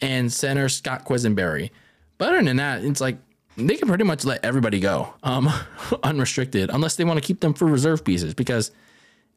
[0.00, 1.70] and center Scott Quisenberry.
[2.18, 3.18] But other than that, it's like
[3.56, 5.48] they can pretty much let everybody go um,
[6.02, 8.70] unrestricted unless they want to keep them for reserve pieces because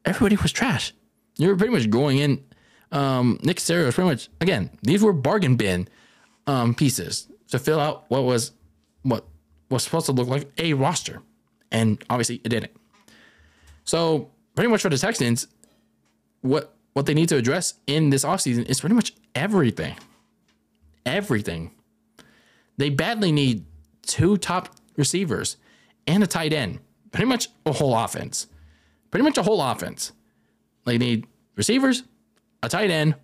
[0.05, 0.93] everybody was trash.
[1.37, 2.43] You were pretty much going in.
[2.91, 4.71] Um, Nick Caserio was pretty much again.
[4.81, 5.87] These were bargain bin
[6.47, 8.51] um, pieces to fill out what was
[9.03, 9.25] what
[9.69, 11.21] was supposed to look like a roster,
[11.71, 12.71] and obviously it didn't.
[13.83, 15.47] So pretty much for the Texans,
[16.41, 19.95] what what they need to address in this offseason is pretty much everything.
[21.05, 21.71] Everything.
[22.77, 23.65] They badly need
[24.01, 25.57] two top receivers,
[26.07, 26.79] and a tight end.
[27.11, 28.47] Pretty much a whole offense.
[29.11, 30.11] Pretty much a whole offense.
[30.85, 32.03] They need receivers,
[32.61, 33.15] a tight end,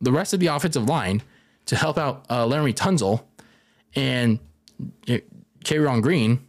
[0.00, 1.22] the rest of the offensive line
[1.66, 3.22] to help out uh, Laremy Tunsil
[3.94, 4.38] and
[5.64, 6.46] Kenyon Green.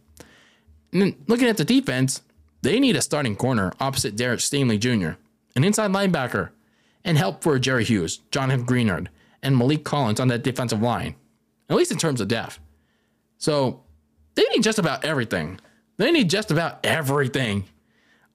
[0.92, 2.22] And then looking at the defense,
[2.62, 5.18] they need a starting corner opposite Derek Stingley Jr.,
[5.56, 6.50] an inside linebacker,
[7.04, 9.08] and help for Jerry Hughes, Jonathan Greenard,
[9.42, 11.14] and Maliek Collins on that defensive line,
[11.68, 12.58] at least in terms of depth.
[13.38, 13.82] So
[14.34, 15.60] they need just about everything.
[15.96, 17.64] They need just about everything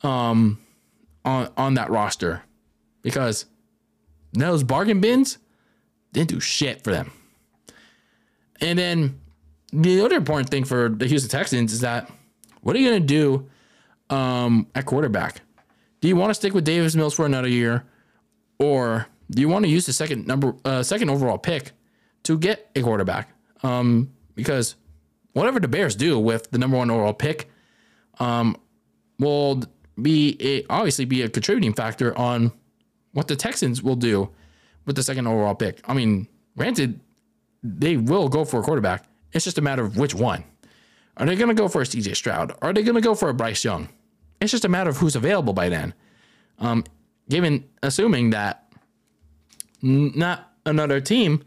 [0.04, 0.60] um,
[1.26, 2.44] on on that roster
[3.02, 3.46] because
[4.34, 5.38] those bargain bins
[6.14, 7.12] didn't do shit for them.
[8.62, 9.20] And then
[9.72, 12.12] the other important thing for the Houston Texans is that
[12.62, 15.42] what are you going to do um, at quarterback?
[16.02, 17.86] Do you want to stick with Davis Mills for another year,
[18.58, 21.72] or do you want to use the second number, uh, second overall pick
[22.24, 23.30] to get a quarterback?
[23.64, 24.76] Um, because
[25.34, 27.50] whatever the Bears do with the number one overall pick,
[28.20, 28.56] um,
[29.20, 29.64] will
[30.02, 32.52] be a, obviously be a contributing factor on
[33.12, 34.30] what the Texans will do
[34.86, 35.82] with the second overall pick.
[35.88, 36.28] I mean,
[36.58, 37.00] granted,
[37.62, 39.06] they will go for a quarterback.
[39.34, 40.44] It's just a matter of which one.
[41.18, 42.54] Are they going to go for a CJ Stroud?
[42.62, 43.90] Are they going to go for a Bryce Young?
[44.42, 45.94] It's just a matter of who's available by then.
[46.60, 46.84] Um,
[47.30, 48.72] given assuming that
[49.82, 51.44] not another team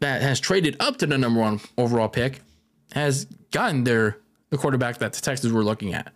[0.00, 2.40] that has traded up to the number one overall pick
[2.92, 4.18] has gotten their
[4.50, 6.12] the quarterback that the Texans were looking at.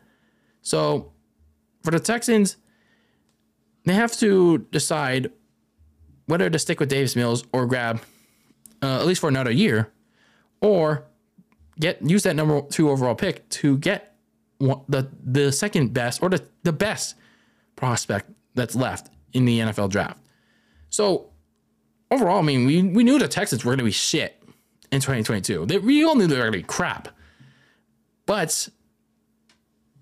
[0.60, 1.12] So
[1.82, 2.56] for the Texans,
[3.84, 5.32] they have to decide
[6.26, 8.00] whether to stick with Davis Mills or grab
[8.82, 9.90] uh, at least for another year,
[10.60, 11.04] or
[11.78, 14.16] get use that number two overall pick to get
[14.58, 17.14] the the second best or the, the best
[17.76, 20.18] prospect that's left in the NFL draft.
[20.88, 21.30] So
[22.10, 24.42] overall, I mean, we, we knew the Texans were going to be shit
[24.90, 25.66] in 2022.
[25.66, 27.08] They, we all knew they were going to be crap.
[28.24, 28.68] But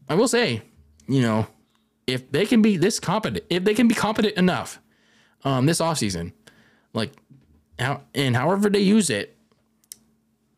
[0.08, 0.62] I will say,
[1.08, 1.46] you know,
[2.06, 4.78] if they can be this competent, if they can be competent enough
[5.42, 6.32] um, this offseason,
[6.92, 7.12] like,
[7.78, 9.33] how, and however they use it,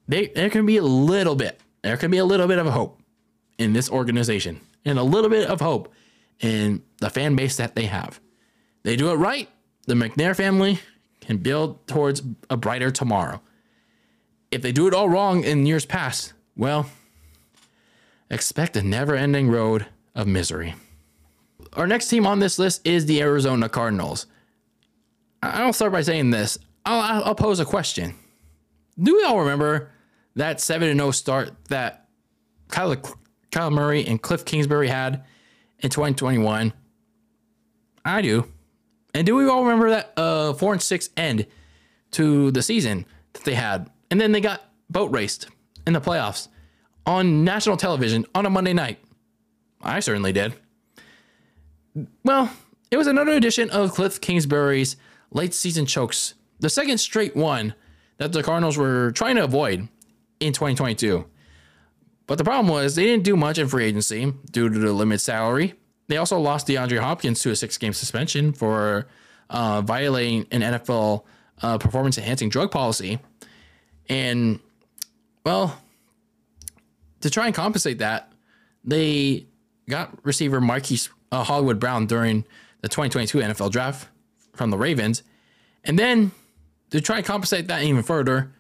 [0.09, 3.01] they, there can be a little bit, there can be a little bit of hope
[3.59, 5.93] in this organization and a little bit of hope
[6.41, 8.21] in the fan base that they have.
[8.83, 9.49] They do it right,
[9.87, 10.81] the McNair family
[11.21, 13.41] can build towards a brighter tomorrow.
[14.51, 16.89] If they do it all wrong in years past, well,
[18.31, 20.75] expect a never ending road of misery.
[21.73, 24.27] Our next team on this list is the Arizona Cardinals.
[25.43, 26.59] I'll start by saying this.
[26.85, 28.15] I'll, I'll pose a question.
[28.99, 29.91] Do we all remember
[30.37, 32.09] that 7 0 start that
[32.69, 32.95] Kyle,
[33.51, 35.25] Kyle Murray and Cliff Kingsbury had
[35.81, 36.73] in 2021?
[38.05, 38.47] I do.
[39.15, 41.47] And do we all remember that uh, 4 and 6 end
[42.13, 43.91] to the season that they had?
[44.11, 45.49] And then they got boat raced
[45.87, 46.49] in the playoffs
[47.07, 48.99] on national television on a Monday night.
[49.81, 50.55] I certainly did.
[52.25, 52.51] Well,
[52.91, 54.97] it was another edition of Cliff Kingsbury's
[55.31, 57.75] late season chokes, the second straight one
[58.19, 59.89] that the Cardinals were trying to avoid
[60.41, 61.25] in 2022.
[62.27, 65.21] But the problem was they didn't do much in free agency due to the limited
[65.21, 65.75] salary.
[66.09, 69.07] They also lost DeAndre Hopkins to a six game suspension for
[69.51, 71.25] uh, violating an NFL
[71.63, 73.19] uh, performance enhancing drug policy.
[74.09, 74.61] And,
[75.45, 75.79] well,
[77.21, 78.33] to try and compensate that,
[78.85, 79.47] they
[79.89, 82.45] got receiver Marquise uh, Hollywood Brown during
[82.83, 84.09] the 2022 NFL draft
[84.55, 85.23] from the Ravens.
[85.85, 86.33] And then
[86.91, 88.53] to try and compensate that even further,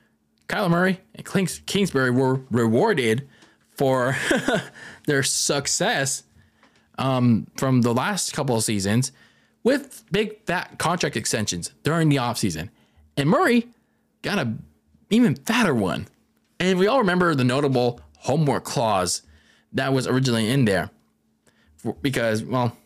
[0.48, 1.24] Kyler Murray and
[1.66, 3.28] Kingsbury were rewarded
[3.70, 4.16] for
[5.06, 6.22] their success
[6.98, 9.12] um, from the last couple of seasons
[9.62, 12.70] with big fat contract extensions during the offseason.
[13.16, 13.68] And Murray
[14.22, 14.54] got a
[15.11, 16.06] even fatter one.
[16.59, 19.22] And we all remember the notable homework clause
[19.72, 20.90] that was originally in there.
[21.76, 22.76] For, because, well,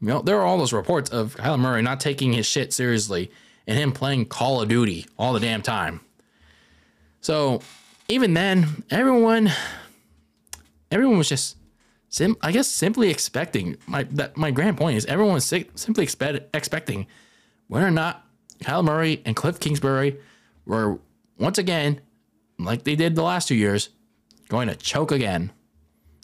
[0.00, 3.30] you know, there are all those reports of Kyler Murray not taking his shit seriously
[3.66, 6.00] and him playing Call of Duty all the damn time.
[7.24, 7.62] So
[8.10, 9.50] even then, everyone
[10.90, 11.56] everyone was just
[12.10, 16.04] sim- I guess simply expecting my that my grand point is everyone was si- simply
[16.04, 17.06] expect, expecting
[17.68, 18.26] whether or not
[18.62, 20.18] Kyler Murray and Cliff Kingsbury
[20.66, 20.98] were
[21.38, 22.02] once again,
[22.58, 23.88] like they did the last two years,
[24.48, 25.50] going to choke again.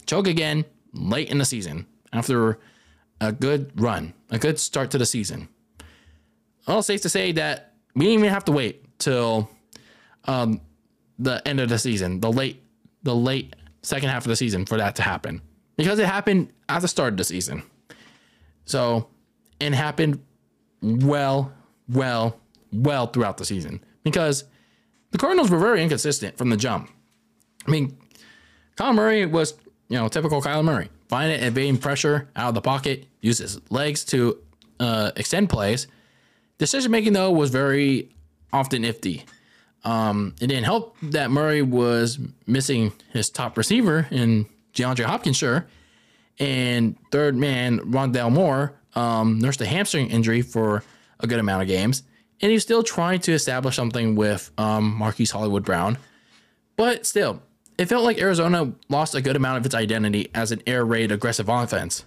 [0.05, 2.59] Choke again late in the season after
[3.23, 5.49] a good run, a good start to the season.
[6.67, 9.49] All safe to say that we didn't even have to wait till
[10.27, 10.61] um,
[11.21, 12.63] the end of the season, the late,
[13.03, 15.41] the late second half of the season for that to happen
[15.77, 17.63] because it happened at the start of the season.
[18.65, 19.09] So
[19.61, 20.23] it happened
[20.83, 21.53] well,
[21.89, 22.41] well,
[22.73, 24.45] well throughout the season because
[25.11, 26.91] the Cardinals were very inconsistent from the jump.
[27.67, 27.97] I mean,
[28.77, 29.55] Kyler Murray was,
[29.89, 30.89] you know, typical Kyler Murray.
[31.09, 34.39] Find it evading pressure out of the pocket, use his legs to
[34.79, 35.87] uh, extend plays.
[36.59, 38.11] Decision making, though, was very
[38.53, 39.25] often iffy.
[39.85, 45.67] Um, it didn't help that Murray was missing his top receiver in DeAndre Hopkins, sure.
[46.39, 50.83] And third man, Rondale Moore, um, nursed a hamstring injury for
[51.21, 52.03] a good amount of games.
[52.41, 55.99] And he's still trying to establish something with um, Marquise Hollywood Brown.
[56.77, 57.43] But still,
[57.77, 61.13] it felt like Arizona lost a good amount of its identity as an air raid
[61.13, 62.05] aggressive offense.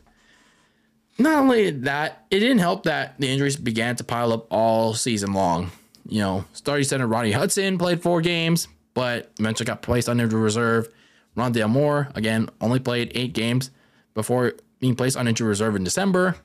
[1.19, 5.33] Not only that, it didn't help that the injuries began to pile up all season
[5.33, 5.71] long.
[6.07, 10.39] You know, starting center Rodney Hudson played four games, but eventually got placed on injured
[10.39, 10.89] reserve.
[11.37, 13.71] Rondale Moore, again, only played eight games
[14.13, 16.35] before being placed on injured reserve in December.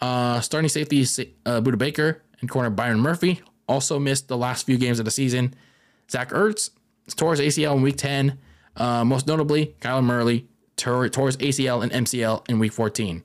[0.00, 4.78] Uh, starting safety uh, Budda Baker and corner Byron Murphy also missed the last few
[4.78, 5.54] games of the season.
[6.10, 6.70] Zach Ertz
[7.16, 8.38] tore his ACL in week 10.
[8.76, 10.46] Uh, most notably, Kyler Murray
[10.76, 13.24] tore, tore his ACL and MCL in week 14.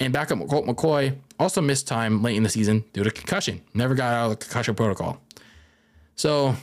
[0.00, 3.60] And backup Colt McCoy also missed time late in the season due to concussion.
[3.74, 5.20] Never got out of the concussion protocol.
[6.16, 6.56] So,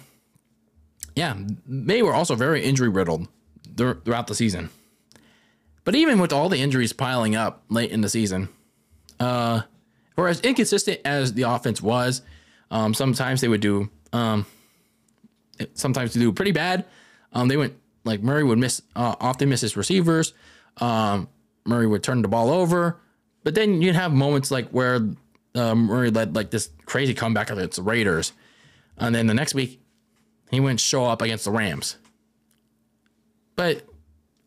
[1.16, 3.28] yeah, they were also very injury riddled
[3.78, 4.70] throughout the season.
[5.84, 8.50] But even with all the injuries piling up late in the season,
[9.20, 9.62] uh,
[10.18, 12.22] or as inconsistent as the offense was,
[12.70, 14.46] um, sometimes they would do, um,
[15.74, 16.86] sometimes they do pretty bad.
[17.34, 20.34] Um, they went like Murray would miss, uh, often miss his receivers.
[20.78, 21.28] Um,
[21.66, 23.00] Murray would turn the ball over,
[23.44, 25.08] but then you'd have moments like where
[25.56, 28.34] uh, Murray led like this crazy comeback against the Raiders,
[28.98, 29.82] and then the next week
[30.52, 31.98] he wouldn't show up against the Rams.
[33.56, 33.86] But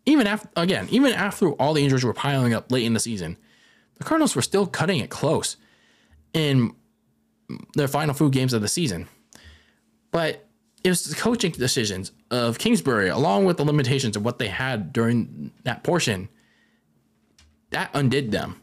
[0.06, 3.36] even after again, even after all the injuries were piling up late in the season,
[3.98, 5.56] the Cardinals were still cutting it close
[6.32, 6.74] in
[7.74, 9.08] their final few games of the season.
[10.10, 10.46] But
[10.82, 14.92] it was the coaching decisions of Kingsbury, along with the limitations of what they had
[14.92, 16.28] during that portion,
[17.70, 18.60] that undid them.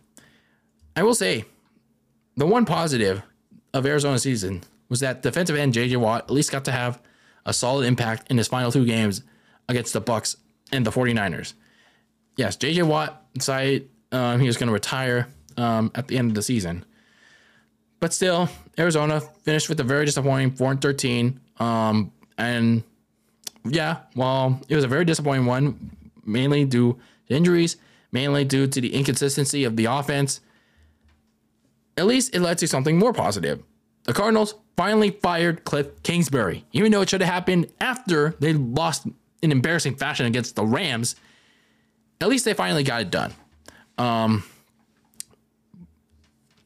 [0.95, 1.45] I will say,
[2.35, 3.21] the one positive
[3.73, 7.01] of Arizona's season was that defensive end JJ Watt at least got to have
[7.45, 9.23] a solid impact in his final two games
[9.69, 10.35] against the Bucs
[10.71, 11.53] and the 49ers.
[12.35, 15.27] Yes, JJ Watt decided um, he was going to retire
[15.57, 16.85] um, at the end of the season.
[17.99, 21.39] But still, Arizona finished with a very disappointing 4 and 13.
[21.59, 22.83] Um, and
[23.63, 25.91] yeah, well, it was a very disappointing one,
[26.25, 27.77] mainly due to injuries,
[28.11, 30.41] mainly due to the inconsistency of the offense.
[31.97, 33.63] At least it led to something more positive.
[34.03, 39.07] The Cardinals finally fired Cliff Kingsbury, even though it should have happened after they lost
[39.41, 41.15] in embarrassing fashion against the Rams.
[42.19, 43.33] At least they finally got it done.
[43.97, 44.43] Um,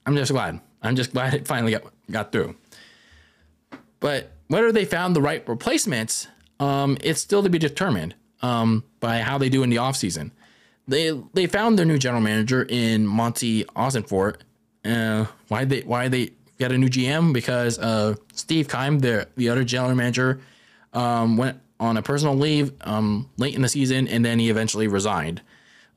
[0.06, 0.60] I'm just glad.
[0.82, 2.56] I'm just glad it finally got got through.
[4.00, 6.28] But whether they found the right replacements,
[6.60, 10.32] um, it's still to be determined um, by how they do in the offseason.
[10.88, 14.38] They they found their new general manager in Monti Ossenfort.
[14.86, 17.34] Uh, why they why they get a new GM?
[17.34, 20.40] Because uh, Steve Keim, the the other general manager,
[20.94, 24.88] um, went on a personal leave um, late in the season, and then he eventually
[24.88, 25.42] resigned.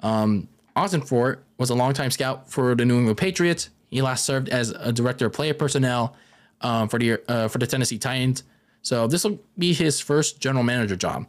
[0.00, 3.70] Um, Ossenfort was a longtime scout for the New England Patriots.
[3.90, 6.16] He last served as a director of player personnel
[6.60, 8.42] um, for the uh, for the Tennessee Titans.
[8.82, 11.26] So this will be his first general manager job.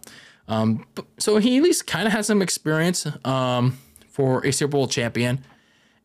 [0.47, 0.85] Um,
[1.17, 5.43] so he at least kind of has some experience um, for a Super Bowl champion.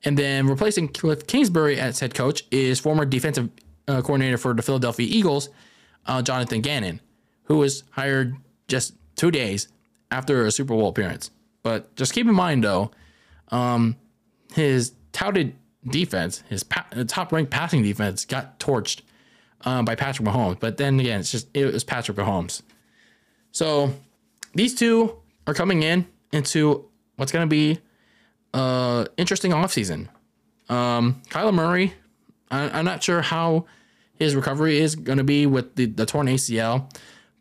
[0.04, 3.48] And then replacing Cliff Kingsbury as head coach is former defensive
[3.88, 5.48] uh, coordinator for the Philadelphia Eagles,
[6.06, 7.00] uh, Jonathan Gannon,
[7.44, 8.36] who was hired
[8.68, 9.68] just two days
[10.10, 11.30] after a Super Bowl appearance.
[11.62, 12.90] But just keep in mind, though,
[13.48, 13.96] um,
[14.52, 15.54] his touted
[15.86, 19.00] defense, his pa- top ranked passing defense, got torched
[19.62, 20.60] um, by Patrick Mahomes.
[20.60, 22.62] But then again, it's just it was Patrick Mahomes.
[23.52, 23.94] So
[24.54, 27.80] these two are coming in into what's going to be
[28.54, 30.08] uh interesting offseason.
[30.68, 31.92] Um, Kyler Murray,
[32.50, 33.66] I, am not sure how
[34.14, 36.90] his recovery is going to be with the, the torn ACL,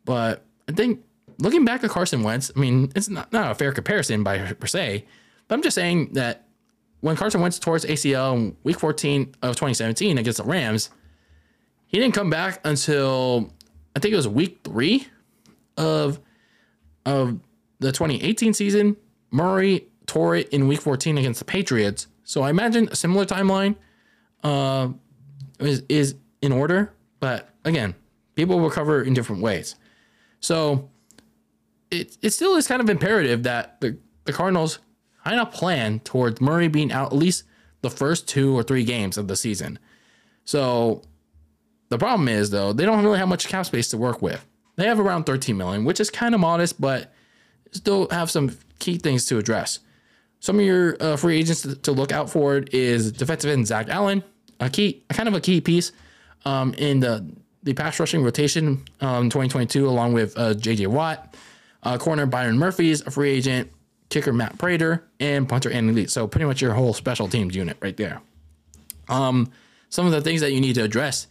[0.03, 1.03] but I think
[1.39, 4.68] looking back at Carson Wentz, I mean, it's not, not a fair comparison by per
[4.68, 5.05] se,
[5.47, 6.47] but I'm just saying that
[6.99, 10.89] when Carson Wentz towards ACL in week 14 of 2017 against the Rams,
[11.86, 13.53] he didn't come back until
[13.95, 15.07] I think it was week three
[15.78, 16.20] of
[17.05, 17.39] of
[17.80, 18.95] the 2018 season.
[19.32, 22.05] Murray tore it in week 14 against the Patriots.
[22.24, 23.76] So I imagine a similar timeline
[24.43, 24.89] uh,
[25.59, 26.93] is, is in order.
[27.20, 27.95] But again,
[28.36, 29.76] people recover in different ways.
[30.39, 30.91] So
[31.89, 34.78] it, it still is kind of imperative that the, the Cardinals
[35.24, 37.45] kind of plan towards Murray being out at least
[37.82, 39.80] the first two or three games of the season.
[40.45, 41.01] So
[41.89, 44.45] the problem is though, they don't really have much cap space to work with.
[44.76, 47.11] They have around 13 million, which is kind of modest, but
[47.72, 49.80] still have some key things to address.
[50.44, 54.22] Some of your uh, free agents to, look out for is defensive end Zach Allen,
[54.60, 55.94] a key, kind of a key piece
[56.44, 57.26] um, in the
[57.64, 60.88] the pass rushing rotation um, 2022, along with uh, J.J.
[60.88, 61.38] Watt,
[61.84, 63.72] uh, corner Byron Murphy's a free agent,
[64.10, 66.08] kicker Matt Prater, and punter Andy Lee.
[66.08, 68.22] So pretty much your whole special teams unit right there.
[69.08, 69.50] Um,
[69.88, 71.28] some of the things that you need to address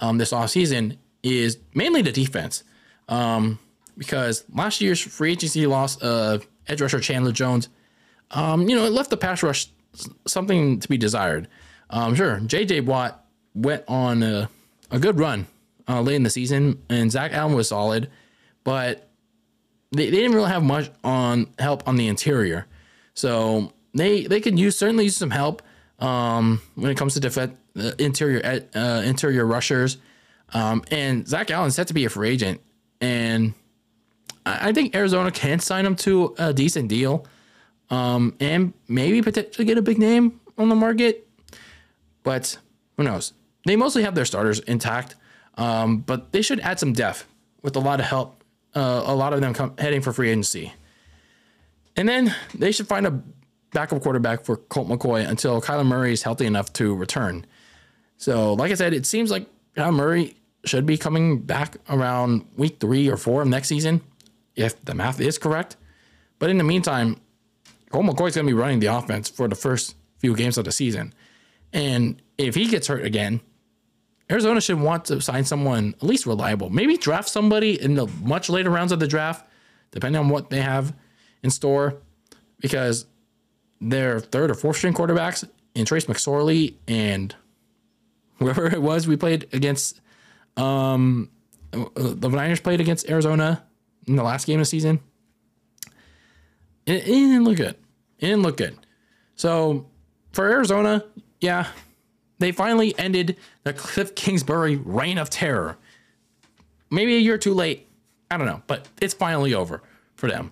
[0.00, 2.62] um, this offseason is mainly the defense.
[3.08, 3.58] Um,
[3.96, 7.70] because last year's free agency loss of edge rusher Chandler Jones,
[8.30, 9.68] um, you know, it left the pass rush
[10.26, 11.48] something to be desired.
[11.90, 12.82] Um, sure, J.J.
[12.82, 13.24] Watt
[13.54, 14.48] went on a,
[14.90, 15.46] a good run
[15.88, 18.08] uh, late in the season, and Zach Allen was solid,
[18.64, 19.08] but
[19.92, 22.66] they, they didn't really have much on help on the interior.
[23.14, 25.62] So they they could use certainly use some help
[25.98, 29.98] um, when it comes to defend uh, interior uh, interior rushers.
[30.52, 32.60] Um, and Zach Allen's set to be a free agent,
[33.00, 33.54] and
[34.44, 37.26] I, I think Arizona can sign him to a decent deal,
[37.90, 41.26] um, and maybe potentially get a big name on the market.
[42.22, 42.58] But
[42.96, 43.32] who knows?
[43.66, 45.16] They mostly have their starters intact,
[45.56, 47.26] um, but they should add some depth
[47.62, 48.42] with a lot of help.
[48.74, 50.72] Uh, a lot of them come, heading for free agency,
[51.96, 53.20] and then they should find a
[53.72, 57.44] backup quarterback for Colt McCoy until Kyler Murray is healthy enough to return.
[58.16, 62.78] So, like I said, it seems like Kyler Murray should be coming back around week
[62.78, 64.02] three or four of next season,
[64.54, 65.76] if the math is correct.
[66.38, 67.16] But in the meantime,
[67.90, 70.64] Colt McCoy is going to be running the offense for the first few games of
[70.64, 71.12] the season.
[71.72, 73.40] And if he gets hurt again,
[74.30, 76.70] Arizona should want to sign someone at least reliable.
[76.70, 79.44] Maybe draft somebody in the much later rounds of the draft,
[79.90, 80.94] depending on what they have
[81.42, 81.96] in store,
[82.60, 83.06] because
[83.80, 87.34] their third or fourth string quarterbacks in Trace McSorley and
[88.38, 90.00] whoever it was we played against,
[90.56, 91.28] um,
[91.72, 93.64] the Niners played against Arizona
[94.06, 95.00] in the last game of the season.
[96.90, 97.76] It, it didn't look good.
[98.18, 98.76] It didn't look good.
[99.36, 99.86] So
[100.32, 101.04] for Arizona,
[101.40, 101.68] yeah,
[102.38, 105.78] they finally ended the Cliff Kingsbury reign of terror.
[106.90, 107.86] Maybe a year too late.
[108.30, 109.82] I don't know, but it's finally over
[110.16, 110.50] for them.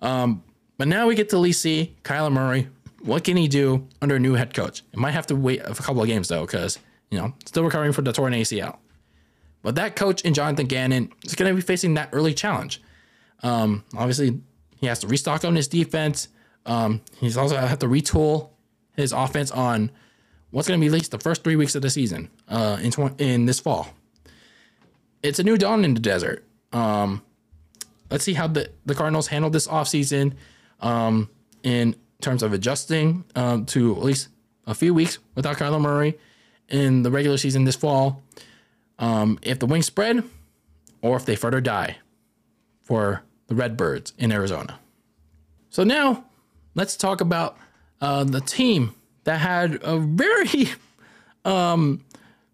[0.00, 0.42] Um,
[0.78, 2.68] but now we get to least see Kyler Murray.
[3.02, 4.82] What can he do under a new head coach?
[4.92, 6.78] It might have to wait a couple of games though, because
[7.10, 8.78] you know still recovering from the torn ACL.
[9.62, 12.82] But that coach in Jonathan Gannon is going to be facing that early challenge.
[13.44, 14.40] Um, obviously,
[14.82, 16.26] he has to restock on his defense.
[16.66, 18.50] Um, he's also have to retool
[18.96, 19.92] his offense on
[20.50, 22.90] what's going to be at least the first three weeks of the season uh, in
[22.90, 23.94] tw- in this fall.
[25.22, 26.44] It's a new dawn in the desert.
[26.72, 27.22] Um,
[28.10, 30.34] let's see how the, the Cardinals handle this offseason
[30.80, 31.30] um,
[31.62, 34.30] in terms of adjusting um, to at least
[34.66, 36.18] a few weeks without Kyler Murray
[36.68, 38.20] in the regular season this fall.
[38.98, 40.24] Um, if the wings spread
[41.02, 41.98] or if they further die
[42.80, 43.22] for
[43.52, 44.78] the Redbirds in Arizona.
[45.68, 46.24] So now
[46.74, 47.58] let's talk about
[48.00, 48.94] uh, the team
[49.24, 50.70] that had a very,
[51.44, 52.02] um,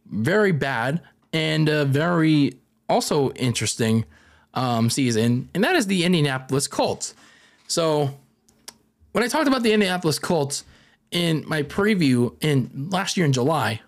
[0.07, 1.01] very bad
[1.32, 2.55] and a very
[2.88, 4.05] also interesting
[4.55, 7.14] um, season, and that is the Indianapolis Colts.
[7.68, 8.11] So
[9.12, 10.64] when I talked about the Indianapolis Colts
[11.12, 13.80] in my preview in last year in July,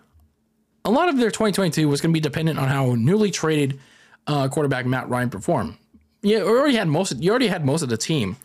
[0.85, 3.79] a lot of their 2022 was going to be dependent on how newly traded
[4.27, 5.77] uh, quarterback Matt Ryan performed.
[6.21, 7.11] Yeah, you already had most.
[7.11, 8.35] Of, you already had most of the team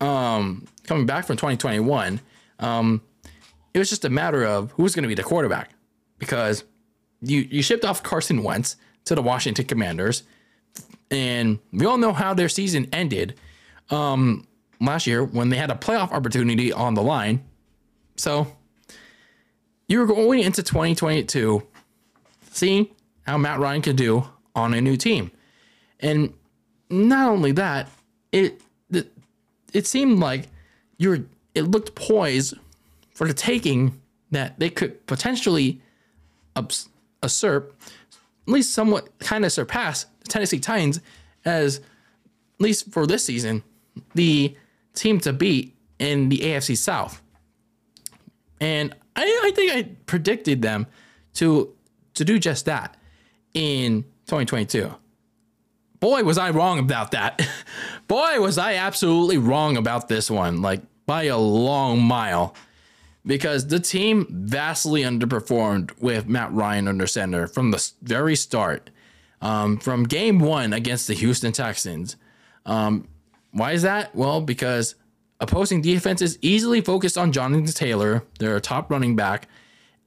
[0.00, 2.20] um, coming back from 2021.
[2.58, 3.00] Um,
[3.72, 5.70] it was just a matter of who's going to be the quarterback
[6.18, 6.64] because
[7.22, 10.22] you you shipped off Carson Wentz to the Washington Commanders,
[11.10, 13.38] and we all know how their season ended
[13.90, 14.46] um,
[14.80, 17.42] last year when they had a playoff opportunity on the line.
[18.16, 18.54] So
[19.88, 21.62] you were going into 2022
[22.50, 22.88] seeing
[23.22, 25.30] how Matt Ryan could do on a new team,
[26.00, 26.34] and
[26.90, 27.88] not only that,
[28.32, 28.60] it
[28.90, 29.12] it,
[29.72, 30.48] it seemed like
[30.98, 31.24] you were
[31.54, 32.54] it looked poised
[33.14, 35.80] for the taking that they could potentially
[37.22, 37.74] usurp,
[38.46, 41.00] at least somewhat kind of surpass the Tennessee Titans
[41.44, 41.84] as, at
[42.60, 43.62] least for this season,
[44.14, 44.56] the
[44.94, 47.22] team to beat in the AFC South.
[48.60, 50.86] And I, I think I predicted them
[51.34, 51.72] to
[52.14, 52.96] to do just that
[53.54, 54.94] in 2022.
[56.04, 57.40] Boy, was I wrong about that.
[58.08, 62.54] Boy, was I absolutely wrong about this one, like by a long mile
[63.24, 68.90] because the team vastly underperformed with Matt Ryan under center from the very start.
[69.40, 72.16] Um, from game one against the Houston Texans.
[72.66, 73.08] Um,
[73.52, 74.14] why is that?
[74.14, 74.96] Well, because
[75.40, 79.48] opposing defenses easily focused on Jonathan Taylor, their top running back,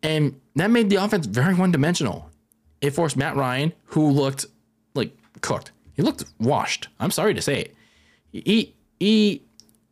[0.03, 2.29] and that made the offense very one dimensional.
[2.81, 4.45] It forced Matt Ryan, who looked
[4.93, 5.71] like cooked.
[5.97, 6.87] He looked washed.
[6.99, 7.75] I'm sorry to say it.
[8.31, 9.41] He he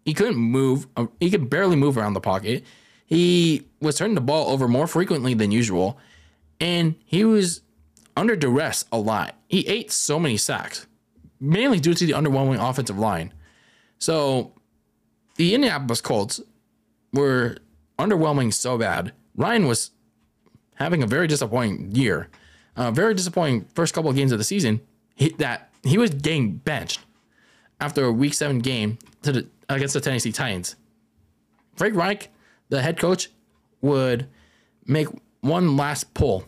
[0.06, 0.88] He couldn't move.
[0.96, 2.64] uh, He could barely move around the pocket.
[3.06, 5.98] He was turning the ball over more frequently than usual,
[6.60, 7.62] and he was
[8.16, 9.36] under duress a lot.
[9.48, 10.88] He ate so many sacks,
[11.40, 13.34] mainly due to the underwhelming offensive line.
[14.00, 14.54] So
[15.36, 16.40] the Indianapolis Colts
[17.14, 17.58] were
[18.00, 19.12] underwhelming so bad.
[19.36, 19.92] Ryan was
[20.76, 22.30] having a very disappointing year,
[22.76, 24.82] uh, very disappointing first couple of games of the season.
[25.16, 27.00] He, that he was getting benched
[27.80, 30.76] after a Week Seven game to the, against the Tennessee Titans.
[31.76, 32.30] Frank Reich,
[32.70, 33.30] the head coach,
[33.82, 34.28] would
[34.86, 35.08] make
[35.42, 36.46] one last pull,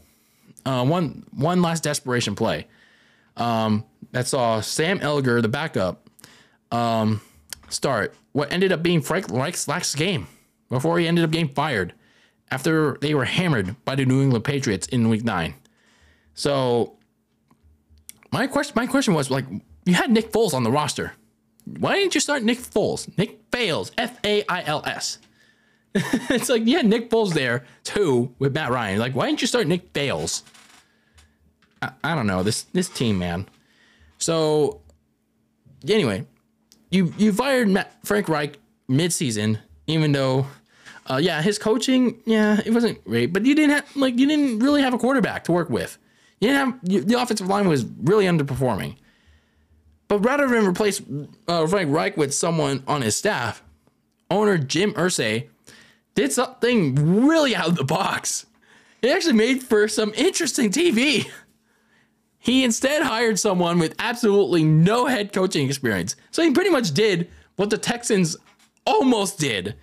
[0.65, 2.67] uh, one one last desperation play.
[3.35, 6.09] Um, that saw Sam Ehlinger, the backup,
[6.71, 7.21] um,
[7.69, 10.27] start what ended up being Frank Reich's last game
[10.69, 11.93] before he ended up getting fired
[12.49, 15.53] after they were hammered by the New England Patriots in Week Nine.
[16.33, 16.96] So
[18.31, 19.45] my question, my question was like,
[19.85, 21.13] you had Nick Foles on the roster.
[21.79, 23.15] Why didn't you start Nick Foles?
[23.17, 25.19] Nick Fails, F A I L S.
[25.95, 28.99] it's like had Nick Foles there too with Matt Ryan.
[28.99, 30.43] Like, why didn't you start Nick Fails?
[31.81, 33.47] I, I don't know this this team, man.
[34.17, 34.81] So
[35.87, 36.25] anyway,
[36.89, 38.57] you you fired Matt, Frank Reich
[38.87, 40.45] mid-season, even though,
[41.09, 44.59] uh, yeah, his coaching, yeah, it wasn't great, but you didn't have like you didn't
[44.59, 45.97] really have a quarterback to work with.
[46.39, 48.95] You didn't have the offensive line was really underperforming.
[50.07, 51.01] But rather than replace
[51.47, 53.63] uh, Frank Reich with someone on his staff,
[54.29, 55.49] owner Jim Irsay
[56.15, 58.45] did something really out of the box.
[59.01, 61.29] It actually made for some interesting TV.
[62.39, 66.15] He instead hired someone with absolutely no head coaching experience.
[66.31, 68.37] So he pretty much did what the Texans
[68.85, 69.75] almost did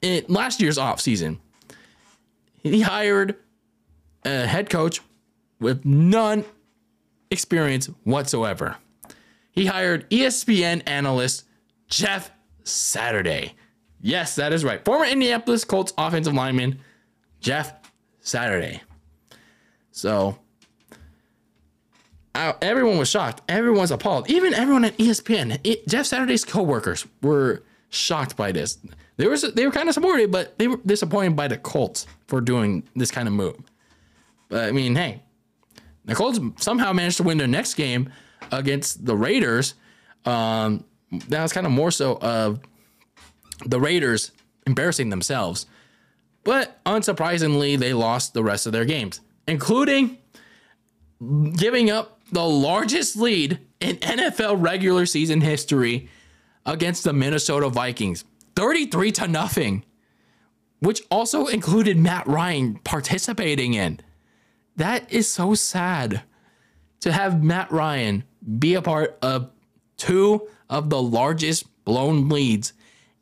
[0.00, 1.38] in last year's offseason.
[2.62, 3.36] He hired
[4.24, 5.00] a head coach
[5.60, 6.44] with none
[7.30, 8.76] experience whatsoever.
[9.52, 11.44] He hired ESPN analyst
[11.88, 12.30] Jeff
[12.64, 13.54] Saturday.
[14.00, 14.84] Yes, that is right.
[14.84, 16.80] Former Indianapolis Colts offensive lineman
[17.40, 17.72] Jeff
[18.20, 18.82] Saturday.
[19.90, 20.38] So
[22.34, 23.40] uh, everyone was shocked.
[23.48, 24.28] Everyone was appalled.
[24.30, 28.78] Even everyone at ESPN, it, Jeff Saturday's coworkers were shocked by this.
[29.16, 32.42] They were they were kind of supportive, but they were disappointed by the Colts for
[32.42, 33.56] doing this kind of move.
[34.50, 35.22] But I mean, hey,
[36.06, 38.10] the Colts somehow managed to win their next game
[38.50, 39.74] against the Raiders.
[40.24, 40.84] Um,
[41.28, 42.60] that was kind of more so of
[43.64, 44.32] the Raiders
[44.66, 45.66] embarrassing themselves.
[46.44, 50.18] But unsurprisingly, they lost the rest of their games, including
[51.54, 56.08] giving up the largest lead in NFL regular season history
[56.64, 59.84] against the Minnesota Vikings 33 to nothing,
[60.80, 64.00] which also included Matt Ryan participating in.
[64.76, 66.22] That is so sad
[67.00, 68.24] to have Matt Ryan
[68.58, 69.50] be a part of
[69.96, 72.72] two of the largest blown leads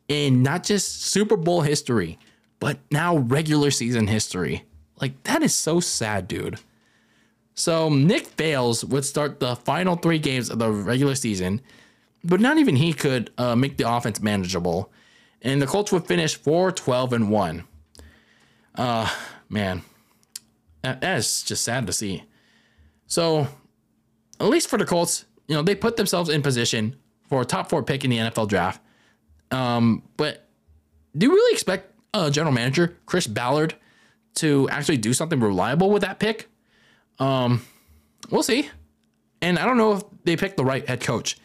[0.07, 2.19] in not just Super Bowl history,
[2.59, 4.63] but now regular season history.
[5.01, 6.59] Like, that is so sad, dude.
[7.53, 11.61] So, Nick Fails would start the final three games of the regular season,
[12.23, 14.91] but not even he could uh, make the offense manageable.
[15.41, 17.63] And the Colts would finish 4 12 and 1.
[18.75, 19.09] Uh,
[19.49, 19.83] man,
[20.85, 22.23] that, that is just sad to see.
[23.07, 23.47] So,
[24.39, 26.95] at least for the Colts, you know, they put themselves in position
[27.29, 28.81] for a top four pick in the NFL draft.
[29.51, 30.47] Um, but
[31.17, 33.75] do you really expect uh, general manager Chris Ballard
[34.35, 36.49] to actually do something reliable with that pick?
[37.19, 37.61] Um,
[38.29, 38.69] we'll see.
[39.41, 41.37] And I don't know if they picked the right head coach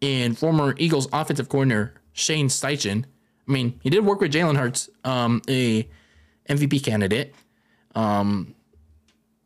[0.00, 3.04] in former Eagles offensive coordinator Shane Steichen.
[3.48, 5.88] I mean, he did work with Jalen Hurts, um, a
[6.48, 7.34] MVP candidate.
[7.94, 8.54] Um,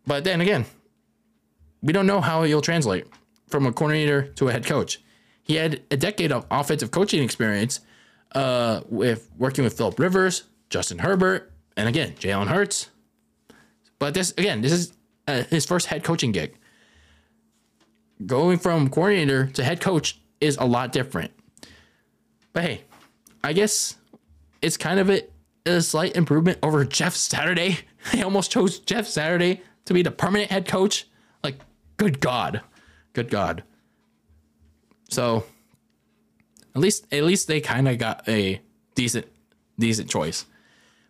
[0.07, 0.65] but then again,
[1.83, 3.07] we don't know how he'll translate
[3.49, 5.01] from a coordinator to a head coach.
[5.43, 7.81] He had a decade of offensive coaching experience
[8.35, 12.91] uh, with working with Philip Rivers, Justin Herbert, and again, Jalen Hurts.
[13.99, 14.93] But this, again, this is
[15.29, 16.57] uh, his first head coaching gig.
[18.25, 21.33] Going from coordinator to head coach is a lot different.
[22.53, 22.81] But hey,
[23.45, 23.97] I guess
[24.63, 25.23] it's kind of a,
[25.67, 27.79] a slight improvement over Jeff Saturday.
[28.13, 31.07] I almost chose Jeff Saturday to be the permanent head coach.
[31.43, 31.57] Like,
[31.97, 32.61] good God.
[33.13, 33.65] Good God.
[35.09, 35.45] So
[36.75, 38.61] at least at least they kind of got a
[38.95, 39.27] decent
[39.79, 40.45] decent choice.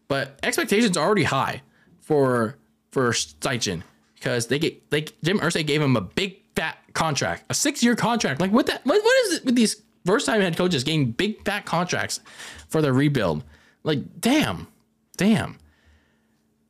[0.09, 1.63] But expectations are already high
[2.01, 2.57] for
[2.93, 3.83] for Steichen
[4.15, 7.97] because they get they Jim Irsay gave him a big fat contract, a six year
[7.97, 8.41] contract.
[8.41, 11.45] Like what that what, what is it with these first time head coaches getting big
[11.45, 12.21] fat contracts
[12.69, 13.43] for their rebuild?
[13.83, 14.69] Like damn,
[15.17, 15.59] damn.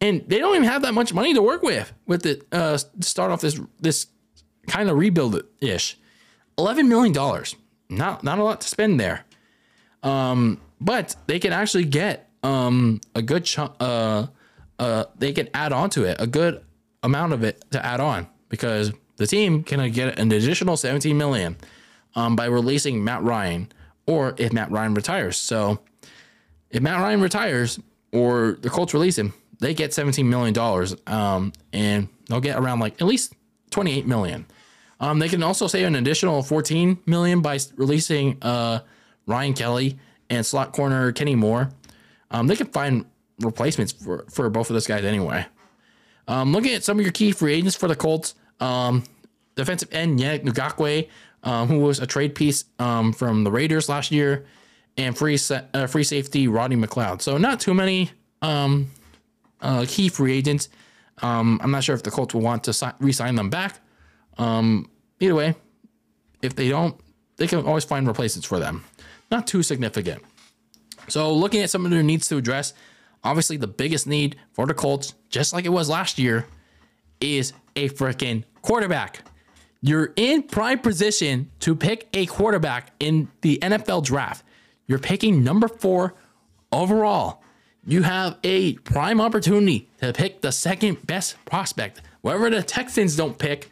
[0.01, 3.31] And they don't even have that much money to work with with the uh, start
[3.31, 4.07] off this this
[4.67, 5.99] kind of rebuild ish.
[6.59, 7.57] Eleven million dollars,
[7.89, 9.25] not not a lot to spend there.
[10.03, 13.73] Um, but they can actually get um a good chunk.
[13.81, 14.27] Uh,
[14.79, 16.63] uh, they can add on to it a good
[17.03, 21.57] amount of it to add on because the team can get an additional 17 million
[22.15, 23.73] um, by releasing Matt Ryan
[24.07, 25.37] or if Matt Ryan retires.
[25.37, 25.81] So
[26.71, 27.79] if Matt Ryan retires
[28.13, 32.81] or the Colts release him, they get 17 million dollars um, and they'll get around
[32.81, 33.35] like at least
[33.71, 34.47] 28 million.
[35.01, 38.81] Um, they can also save an additional 14 million by releasing uh,
[39.27, 39.99] Ryan Kelly
[40.31, 41.71] and slot corner Kenny Moore.
[42.31, 43.05] Um, they can find
[43.41, 45.47] replacements for, for both of those guys anyway.
[46.29, 49.05] Um, looking at some of your key free agents for the Colts, um,
[49.55, 51.09] defensive end Yannick Ngakoue,
[51.45, 54.47] um, who was a trade piece um, from the Raiders last year,
[54.97, 55.39] and free
[55.75, 57.23] uh, free safety Rodney McLeod.
[57.23, 58.11] So not too many
[58.43, 58.91] um,
[59.67, 60.69] uh, key free agents.
[61.23, 63.81] Um, I'm not sure if the Colts will want to si- re-sign them back.
[64.39, 64.89] Um,
[65.19, 65.57] either way,
[66.41, 66.99] if they don't,
[67.37, 68.85] they can always find replacements for them.
[69.31, 70.23] Not too significant.
[71.09, 72.75] So looking at some of their needs to address,
[73.25, 76.47] obviously the biggest need for the Colts, just like it was last year,
[77.21, 79.23] is a freaking quarterback.
[79.81, 84.45] You're in prime position to pick a quarterback in the NFL draft.
[84.87, 86.15] You're picking number four
[86.73, 87.43] overall.
[87.89, 92.03] You have a prime opportunity to pick the second best prospect.
[92.21, 93.71] Wherever the Texans don't pick,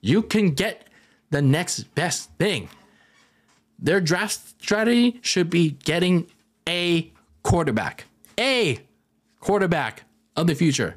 [0.00, 0.86] you can get
[1.30, 2.68] the next best thing.
[3.80, 6.28] Their draft strategy should be getting
[6.68, 7.10] a
[7.42, 8.04] quarterback.
[8.38, 8.78] A
[9.40, 10.04] quarterback
[10.36, 10.96] of the future.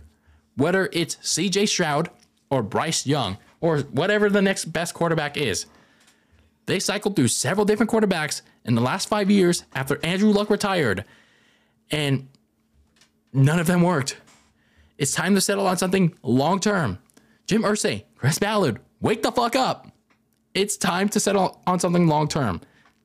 [0.56, 2.12] Whether it's CJ Stroud
[2.52, 5.66] or Bryce Young or whatever the next best quarterback is.
[6.68, 11.04] They cycled through several different quarterbacks in the last five years after Andrew Luck retired,
[11.90, 12.28] and
[13.34, 14.18] none of them worked.
[14.98, 17.00] It's time to settle on something long term.
[17.48, 19.88] Jim Irsay, Chris Ballard, wake the fuck up.
[20.54, 22.62] It's time to settle on something long term.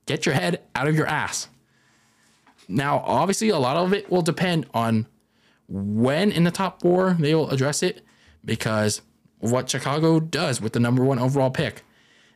[0.06, 1.48] Get your head out of your ass.
[2.68, 5.06] Now, obviously, a lot of it will depend on
[5.68, 8.04] when in the top four they will address it
[8.44, 9.02] because
[9.38, 11.82] what Chicago does with the number one overall pick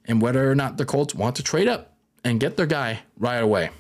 [0.05, 3.43] and whether or not the Colts want to trade up and get their guy right
[3.43, 3.71] away.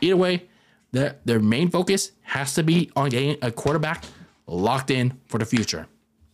[0.00, 0.48] Either way,
[0.92, 4.04] their, their main focus has to be on getting a quarterback
[4.46, 5.86] locked in for the future.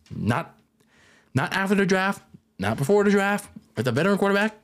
[0.09, 0.55] Not
[1.33, 2.23] not after the draft,
[2.57, 4.55] not before the draft, but the veteran quarterback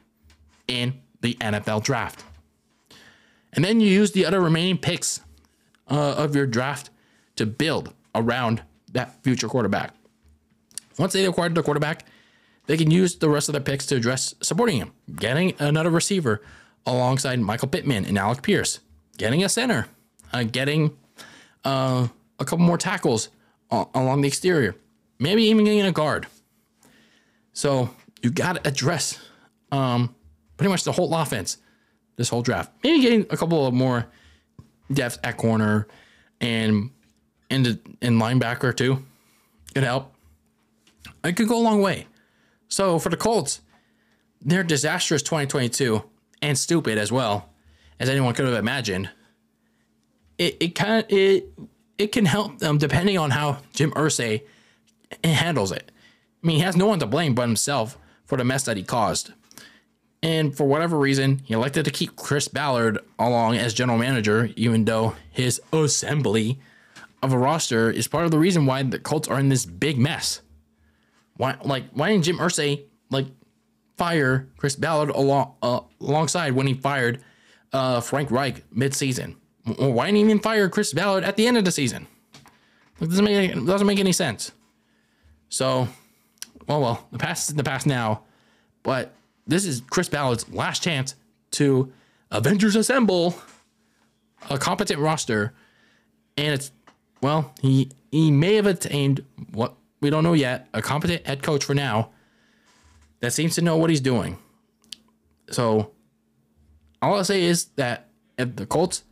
[0.67, 2.23] in the NFL draft.
[3.53, 5.19] And then you use the other remaining picks
[5.89, 6.89] uh, of your draft
[7.35, 8.63] to build around
[8.93, 9.93] that future quarterback.
[10.97, 12.05] Once they acquired the quarterback,
[12.67, 16.41] they can use the rest of their picks to address supporting him, getting another receiver
[16.85, 18.79] alongside Michael Pittman and Alec Pierce,
[19.21, 19.85] getting a center,
[20.33, 20.97] uh, getting
[21.63, 22.07] uh,
[22.39, 23.29] a couple more tackles
[23.69, 24.75] along the exterior,
[25.19, 26.25] maybe even getting a guard.
[27.53, 27.91] So
[28.23, 29.19] you got to address
[29.71, 30.15] um,
[30.57, 31.57] pretty much the whole offense
[32.15, 32.73] this whole draft.
[32.83, 34.07] Maybe getting a couple of more
[34.91, 35.87] depth at corner
[36.41, 36.89] and
[37.51, 37.67] and
[38.01, 39.05] in linebacker too
[39.75, 40.15] could help.
[41.23, 42.07] It could go a long way.
[42.69, 43.61] So for the Colts,
[44.41, 46.03] they're disastrous 2022
[46.41, 47.50] and stupid as well
[48.01, 49.09] as anyone could have imagined.
[50.37, 51.53] It it kind of it
[51.97, 54.41] it can help them depending on how Jim Irsay
[55.23, 55.91] handles it.
[56.43, 58.83] I mean, he has no one to blame but himself for the mess that he
[58.83, 59.31] caused.
[60.23, 64.85] And for whatever reason, he elected to keep Chris Ballard along as general manager, even
[64.85, 66.59] though his assembly
[67.21, 69.99] of a roster is part of the reason why the Colts are in this big
[69.99, 70.41] mess.
[71.37, 73.27] Why, like, why didn't Jim Irsay like
[73.97, 77.23] fire Chris Ballard along uh, alongside when he fired
[77.73, 79.35] uh, Frank Reich mid-season?
[79.63, 82.07] Why didn't he even fire Chris Ballard at the end of the season?
[82.99, 84.51] It doesn't make it doesn't make any sense.
[85.49, 85.87] So,
[86.67, 88.23] well, well, the past is the past now,
[88.83, 89.13] but
[89.45, 91.15] this is Chris Ballard's last chance
[91.51, 91.91] to
[92.31, 93.35] Avengers Assemble
[94.49, 95.53] a competent roster.
[96.37, 96.71] And it's,
[97.21, 101.63] well, he, he may have attained what we don't know yet a competent head coach
[101.63, 102.09] for now
[103.19, 104.37] that seems to know what he's doing.
[105.51, 105.91] So,
[107.01, 109.03] all I'll say is that if the Colts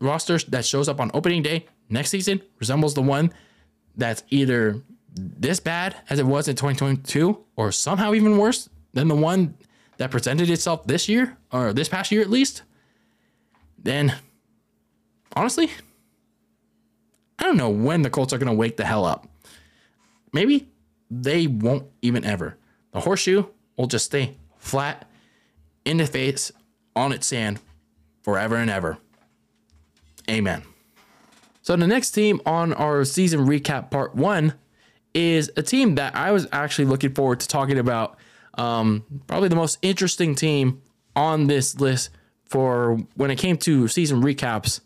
[0.00, 3.32] roster that shows up on opening day next season resembles the one
[3.96, 4.82] that's either
[5.14, 9.54] this bad as it was in 2022 or somehow even worse than the one
[9.98, 12.62] that presented itself this year or this past year at least,
[13.78, 14.14] then
[15.36, 15.70] honestly,
[17.38, 19.28] I don't know when the Colts are going to wake the hell up.
[20.32, 20.68] Maybe
[21.10, 22.56] they won't even ever.
[22.92, 23.44] The horseshoe
[23.76, 25.08] will just stay flat
[25.84, 26.50] in the face
[26.96, 27.60] on its sand
[28.22, 28.98] forever and ever.
[30.28, 30.62] Amen.
[31.62, 34.54] So the next team on our season recap part one
[35.14, 38.18] is a team that I was actually looking forward to talking about
[38.58, 40.82] um, probably the most interesting team
[41.16, 42.10] on this list
[42.44, 44.80] for when it came to season recaps,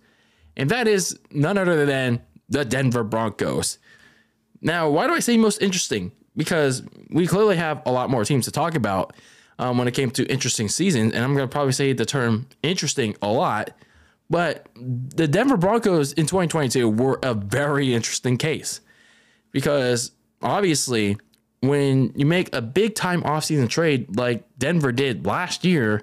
[0.56, 3.78] and that is none other than the Denver Broncos.
[4.60, 6.12] Now, why do I say most interesting?
[6.36, 9.12] Because we clearly have a lot more teams to talk about
[9.58, 12.46] um, when it came to interesting seasons, and I'm going to probably say the term
[12.62, 13.70] interesting a lot.
[14.30, 18.80] But the Denver Broncos in 2022 were a very interesting case
[19.52, 21.16] because obviously,
[21.60, 26.02] when you make a big time offseason trade like Denver did last year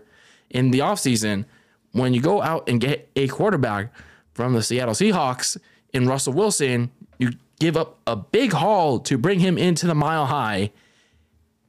[0.49, 1.45] in the offseason,
[1.91, 3.93] when you go out and get a quarterback
[4.33, 5.57] from the Seattle Seahawks
[5.93, 10.25] in Russell Wilson, you give up a big haul to bring him into the mile
[10.25, 10.71] high.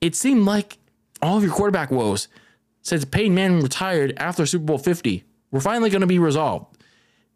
[0.00, 0.78] It seemed like
[1.22, 2.28] all of your quarterback woes.
[2.82, 6.76] Since Peyton Manning retired after Super Bowl 50 were finally going to be resolved.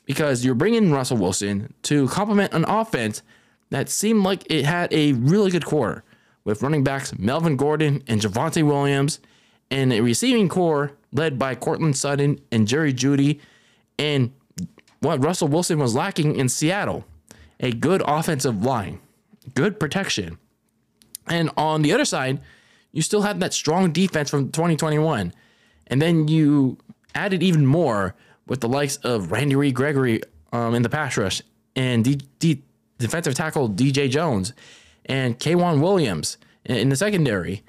[0.05, 3.23] Because you're bringing Russell Wilson to complement an offense
[3.71, 6.05] that seemed like it had a really good core
[6.45, 9.21] with running backs Melvin Gordon and Javonte Williams
[9.71, 13.41] and a receiving core led by Courtland Sutton and Jerry Jeudy
[13.99, 14.33] and
[15.01, 17.05] what Russell Wilson was lacking in Seattle
[17.61, 18.99] a good offensive line,
[19.55, 20.39] good protection.
[21.29, 22.41] And on the other side,
[22.93, 25.33] you still had that strong defense from 2021.
[25.87, 26.79] And then you
[27.15, 28.15] added even more
[28.47, 30.21] with the likes of Randy Reed Gregory
[30.53, 31.43] um, in the pass rush
[31.77, 32.63] and D- D-
[32.99, 34.53] defensive tackle DJ Jones
[35.07, 37.63] and K'Waun Williams in, the secondary.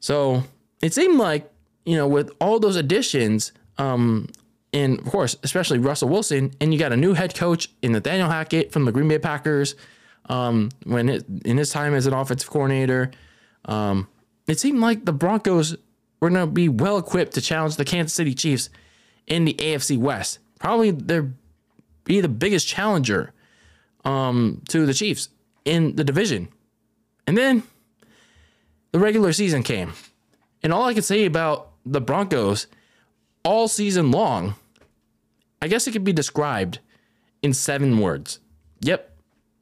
[0.00, 0.44] So
[0.82, 1.50] it seemed like,
[1.84, 4.28] you know, with all those additions, um,
[4.72, 8.28] and of course, especially Russell Wilson, and you got a new head coach in Nathaniel
[8.28, 9.74] Hackett from the Green Bay Packers.
[10.28, 13.12] Um, when it, in his time as an offensive coordinator,
[13.66, 14.08] um,
[14.46, 15.76] it seemed like the Broncos
[16.20, 18.70] were going to be well equipped to challenge the Kansas City Chiefs
[19.26, 20.38] in the AFC West.
[20.58, 21.32] Probably they're
[22.06, 23.32] be the biggest challenger
[24.04, 25.28] um, to the Chiefs
[25.64, 26.48] in the division.
[27.26, 27.64] And then
[28.92, 29.92] the regular season came.
[30.62, 32.66] And all I could say about the Broncos
[33.44, 34.54] all season long,
[35.60, 36.78] I guess it could be described
[37.42, 38.40] in seven words.
[38.80, 39.18] Yep,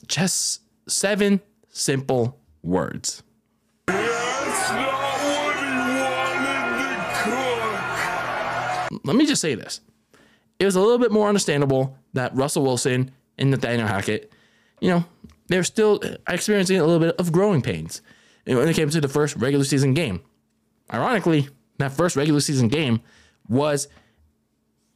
[0.06, 3.23] just seven simple words.
[9.04, 9.80] Let me just say this.
[10.58, 14.32] It was a little bit more understandable that Russell Wilson and Nathaniel Hackett,
[14.80, 15.04] you know,
[15.48, 18.00] they're still experiencing a little bit of growing pains
[18.44, 20.22] when it came to the first regular season game.
[20.92, 21.48] Ironically,
[21.78, 23.00] that first regular season game
[23.48, 23.88] was,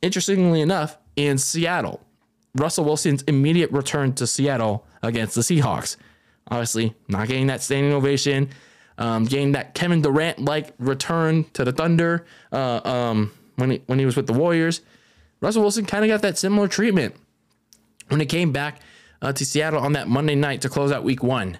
[0.00, 2.00] interestingly enough, in Seattle.
[2.54, 5.96] Russell Wilson's immediate return to Seattle against the Seahawks.
[6.50, 8.48] Obviously, not getting that standing ovation,
[8.96, 13.98] um, getting that Kevin Durant like return to the Thunder uh, um, when he, when
[13.98, 14.80] he was with the Warriors.
[15.40, 17.14] Russell Wilson kind of got that similar treatment
[18.08, 18.80] when he came back
[19.20, 21.58] uh, to Seattle on that Monday night to close out Week One,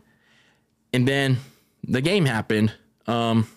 [0.92, 1.38] and then
[1.82, 2.72] the game happened,
[3.06, 3.48] um,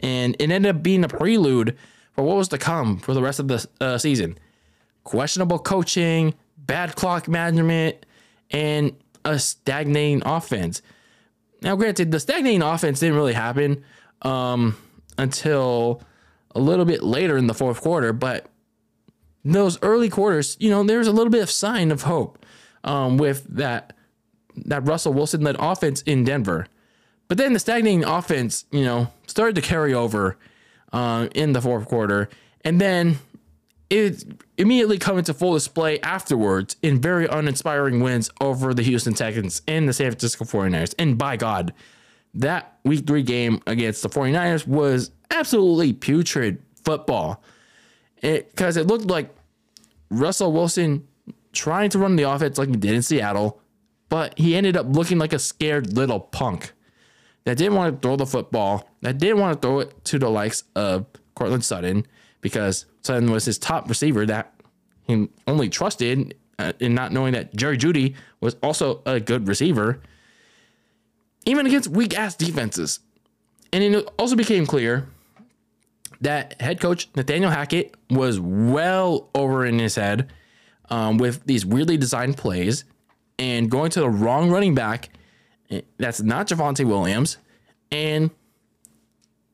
[0.00, 1.76] and it ended up being a prelude
[2.12, 4.38] for what was to come for the rest of the uh, season.
[5.04, 8.04] Questionable coaching, bad clock management,
[8.50, 8.94] and
[9.24, 10.82] a stagnating offense.
[11.62, 13.84] Now, granted, the stagnating offense didn't really happen
[14.22, 14.76] um,
[15.16, 16.02] until
[16.54, 18.46] a little bit later in the fourth quarter, but
[19.44, 22.44] those early quarters, you know, there's a little bit of sign of hope
[22.84, 23.94] um, with that
[24.66, 26.66] that Russell Wilson led offense in Denver.
[27.28, 30.36] But then the stagnating offense, you know, started to carry over
[30.92, 32.28] uh, in the fourth quarter,
[32.62, 33.18] and then
[33.90, 34.24] it
[34.58, 39.88] immediately come into full display afterwards in very uninspiring wins over the Houston Texans and
[39.88, 40.94] the San Francisco 49ers.
[40.98, 41.72] And by God,
[42.34, 47.42] that week three game against the 49ers was absolutely putrid football.
[48.20, 49.34] Because it, it looked like
[50.10, 51.06] Russell Wilson
[51.52, 53.60] trying to run the offense like he did in Seattle,
[54.08, 56.72] but he ended up looking like a scared little punk
[57.44, 60.28] that didn't want to throw the football, that didn't want to throw it to the
[60.28, 62.06] likes of Courtland Sutton
[62.40, 64.52] because Sutton was his top receiver that
[65.06, 70.00] he only trusted uh, in not knowing that Jerry Jeudy was also a good receiver,
[71.46, 73.00] even against weak ass defenses.
[73.72, 75.08] And it also became clear
[76.20, 80.30] that head coach Nathaniel Hackett was well over in his head
[80.90, 82.84] um, with these weirdly designed plays
[83.38, 85.10] and going to the wrong running back.
[85.70, 87.38] Eh, that's not Javonte Williams.
[87.92, 88.30] And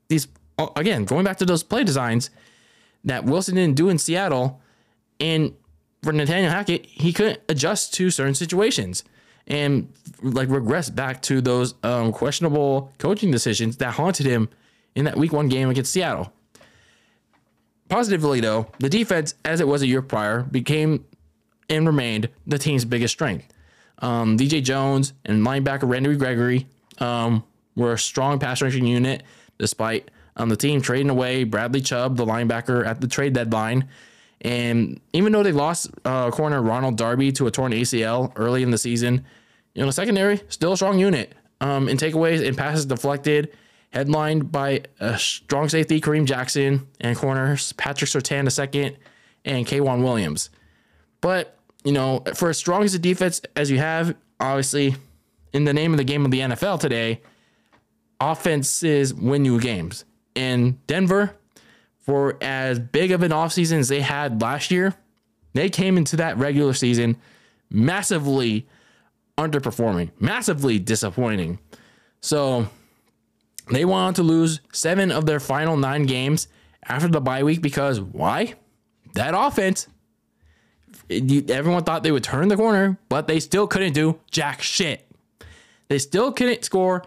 [0.09, 0.29] these,
[0.77, 2.31] again, going back to those play designs
[3.05, 4.61] that Wilson didn't do in Seattle.
[5.21, 5.55] And
[6.03, 9.05] for Nathaniel Hackett, he couldn't adjust to certain situations
[9.47, 9.93] and
[10.23, 14.49] like regress back to those um, questionable coaching decisions that haunted him
[14.95, 16.33] in that week one game against Seattle.
[17.95, 21.05] Positively, though, the defense, as it was a year prior, became
[21.70, 23.47] and remained the team's biggest strength.
[24.01, 26.66] Um, DJ Jones and linebacker Randy Gregory
[26.99, 27.45] um,
[27.76, 29.22] were a strong pass rushing unit
[29.59, 33.88] despite on the team trading away Bradley Chubb, the linebacker, at the trade deadline.
[34.40, 38.72] And even though they lost uh, corner Ronald Darby to a torn ACL early in
[38.72, 39.24] the season,
[39.74, 43.57] you know, the secondary still a strong unit um, in takeaways and passes deflected,
[43.95, 48.97] headlined by a strong safety Kareem Jackson and corners Patrick Surtain II
[49.45, 50.51] and K'Waun Williams.
[51.20, 54.97] But you know, for as strong as a defense as you have, obviously,
[55.53, 57.20] in the name of the game of the NFL today,
[58.20, 60.05] offenses win you games.
[60.34, 61.36] In Denver,
[61.99, 64.95] for as big of an offseason as they had last year,
[65.53, 67.16] they came into that regular season
[67.70, 68.66] massively
[69.38, 71.59] underperforming, massively disappointing.
[72.20, 72.66] So
[73.71, 76.49] they went on to lose seven of their final nine games
[76.85, 78.55] after the bye week because why?
[79.15, 79.89] That offense.
[81.11, 85.07] Everyone thought they would turn the corner, but they still couldn't do jack shit.
[85.89, 87.05] They still couldn't score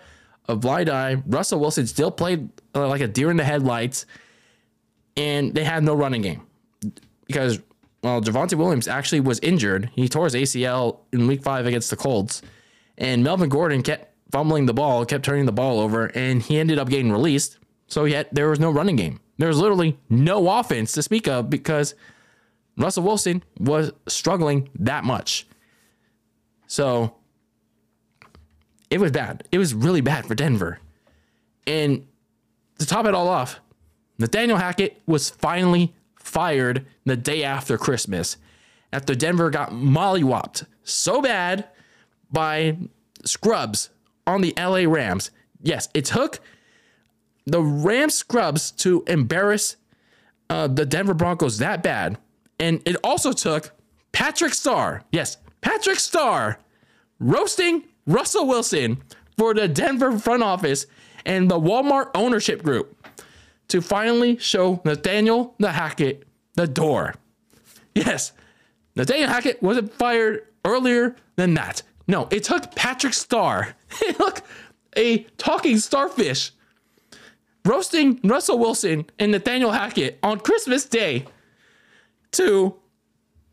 [0.47, 1.21] a blind eye.
[1.25, 4.05] Russell Wilson still played uh, like a deer in the headlights,
[5.15, 6.45] and they had no running game
[7.25, 7.59] because
[8.03, 9.89] well, Javonte Williams actually was injured.
[9.93, 12.41] He tore his ACL in Week Five against the Colts,
[12.97, 16.79] and Melvin Gordon kept fumbling the ball, kept turning the ball over, and he ended
[16.79, 17.57] up getting released.
[17.87, 19.19] So yet there was no running game.
[19.37, 21.95] There was literally no offense to speak of because
[22.77, 25.47] Russell Wilson was struggling that much.
[26.67, 27.15] So
[28.89, 29.47] it was bad.
[29.51, 30.79] It was really bad for Denver.
[31.65, 32.07] And
[32.79, 33.59] to top it all off,
[34.19, 38.37] Nathaniel Hackett was finally fired the day after Christmas
[38.91, 41.67] after Denver got mollywopped so bad
[42.31, 42.77] by
[43.25, 43.89] scrubs
[44.27, 45.31] on the LA Rams.
[45.61, 46.39] Yes, it took
[47.45, 49.77] the Rams scrubs to embarrass
[50.49, 52.17] uh, the Denver Broncos that bad.
[52.59, 53.71] And it also took
[54.11, 56.59] Patrick Star, yes, Patrick Star,
[57.19, 59.01] roasting Russell Wilson
[59.37, 60.85] for the Denver front office
[61.25, 62.95] and the Walmart ownership group
[63.67, 66.25] to finally show Nathaniel the Hackett
[66.55, 67.15] the door.
[67.93, 68.31] Yes,
[68.95, 71.83] Nathaniel Hackett wasn't fired earlier than that.
[72.07, 73.75] No, it took Patrick Star.
[74.01, 74.41] It took
[74.95, 76.51] a talking starfish
[77.65, 81.25] roasting Russell Wilson and Nathaniel Hackett on Christmas Day
[82.31, 82.75] to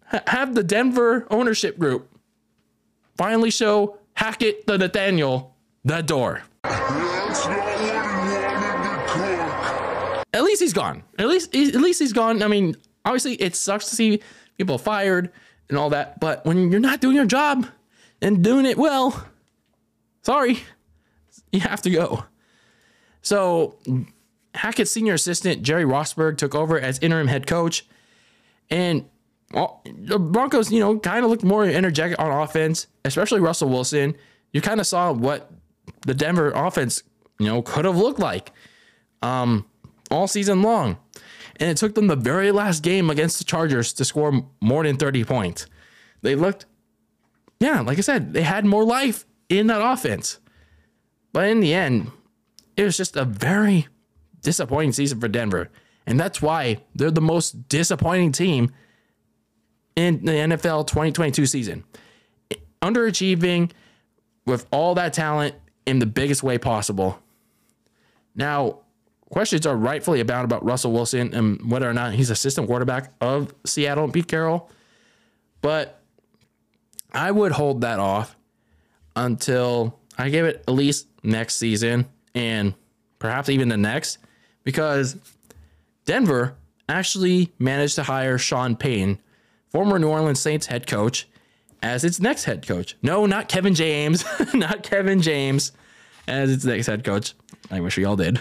[0.06, 2.10] ha- have the Denver ownership group
[3.16, 6.42] finally show Hackett the Nathaniel the door.
[10.32, 11.02] At least he's gone.
[11.18, 12.42] At least at least he's gone.
[12.42, 14.20] I mean, obviously it sucks to see
[14.56, 15.30] people fired
[15.68, 17.66] and all that, but when you're not doing your job
[18.24, 19.28] and doing it well,
[20.22, 20.64] sorry,
[21.52, 22.24] you have to go.
[23.20, 23.78] So
[24.54, 27.86] Hackett's senior assistant Jerry Rosburg took over as interim head coach,
[28.70, 29.04] and
[29.50, 34.16] the Broncos, you know, kind of looked more energetic on offense, especially Russell Wilson.
[34.52, 35.50] You kind of saw what
[36.06, 37.02] the Denver offense,
[37.38, 38.52] you know, could have looked like
[39.22, 39.66] um,
[40.10, 40.96] all season long.
[41.56, 44.96] And it took them the very last game against the Chargers to score more than
[44.96, 45.66] 30 points.
[46.22, 46.66] They looked,
[47.60, 50.38] yeah, like I said, they had more life in that offense.
[51.32, 52.10] But in the end,
[52.76, 53.88] it was just a very
[54.42, 55.70] disappointing season for Denver.
[56.06, 58.72] And that's why they're the most disappointing team
[59.96, 61.84] in the NFL 2022 season.
[62.82, 63.70] Underachieving
[64.46, 65.54] with all that talent
[65.86, 67.18] in the biggest way possible.
[68.34, 68.80] Now,
[69.30, 73.54] questions are rightfully abound about Russell Wilson and whether or not he's assistant quarterback of
[73.64, 74.70] Seattle and Pete Carroll.
[75.62, 76.03] But
[77.14, 78.36] I would hold that off
[79.16, 82.74] until I give it at least next season and
[83.18, 84.18] perhaps even the next
[84.64, 85.16] because
[86.04, 86.56] Denver
[86.88, 89.18] actually managed to hire Sean Payton
[89.74, 91.28] former New Orleans Saints head coach,
[91.82, 92.96] as its next head coach.
[93.02, 95.72] No, not Kevin James, not Kevin James
[96.28, 97.34] as its next head coach.
[97.72, 98.38] I wish we all did.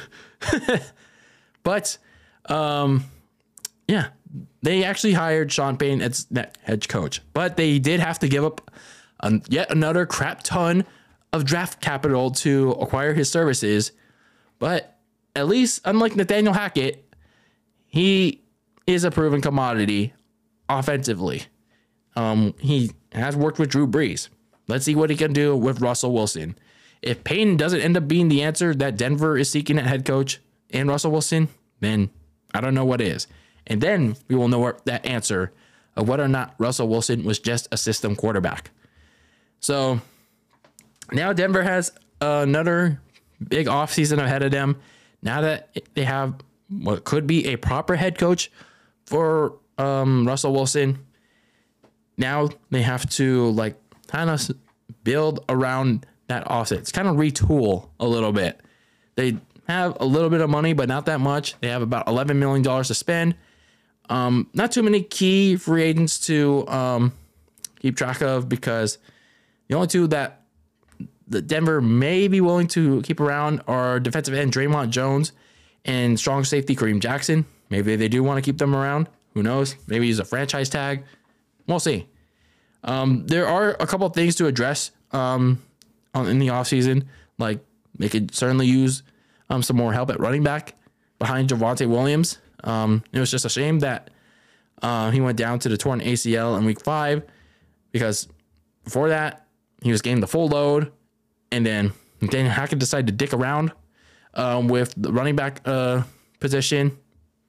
[1.63, 1.97] but
[2.45, 3.05] um,
[3.87, 4.09] yeah,
[4.61, 6.27] they actually hired Sean Payton as
[6.63, 8.71] head coach, but they did have to give up
[9.47, 10.85] yet another crap ton
[11.31, 13.91] of draft capital to acquire his services.
[14.59, 14.97] But
[15.35, 17.13] at least, unlike Nathaniel Hackett,
[17.85, 18.41] he
[18.87, 20.13] is a proven commodity
[20.69, 21.43] offensively.
[22.15, 24.29] Um, he has worked with Drew Brees.
[24.67, 26.55] Let's see what he can do with Russell Wilson.
[27.01, 30.39] If Payton doesn't end up being the answer that Denver is seeking at head coach
[30.69, 31.49] and Russell Wilson,
[31.81, 32.09] then
[32.53, 33.27] I don't know what is.
[33.67, 35.51] And then we will know that answer
[35.95, 38.71] of whether or not Russell Wilson was just a system quarterback.
[39.59, 40.01] So
[41.11, 42.99] now Denver has another
[43.47, 44.77] big offseason ahead of them.
[45.21, 46.35] Now that they have
[46.69, 48.51] what could be a proper head coach
[49.05, 51.05] for um, Russell Wilson.
[52.17, 53.75] Now they have to like
[54.07, 54.49] kind of
[55.03, 56.45] build around that.
[56.71, 58.59] It's kind of retool a little bit.
[59.15, 59.37] They
[59.67, 61.55] have a little bit of money, but not that much.
[61.61, 63.35] They have about $11 million to spend.
[64.13, 67.13] Um, not too many key free agents to um,
[67.79, 68.99] keep track of because
[69.67, 70.43] the only two that
[71.27, 75.31] the Denver may be willing to keep around are defensive end Dre'Mont Jones
[75.83, 77.43] and strong safety Kareem Jackson.
[77.71, 79.09] Maybe they do want to keep them around.
[79.33, 79.77] Who knows?
[79.87, 81.05] Maybe he's a franchise tag.
[81.65, 82.07] We'll see.
[82.83, 85.59] Um, there are a couple things to address um,
[86.13, 87.07] in the offseason.
[87.39, 87.61] Like
[87.97, 89.01] they could certainly use
[89.49, 90.75] um, some more help at running back
[91.17, 92.37] behind Javonte Williams.
[92.63, 94.09] Um, it was just a shame that
[94.81, 97.23] uh, he went down to the torn ACL in week five
[97.91, 98.27] because
[98.83, 99.47] before that,
[99.81, 100.91] he was getting the full load.
[101.51, 101.93] And then
[102.29, 103.71] Dan Hackett decided to dick around
[104.33, 106.03] um, with the running back uh,
[106.39, 106.97] position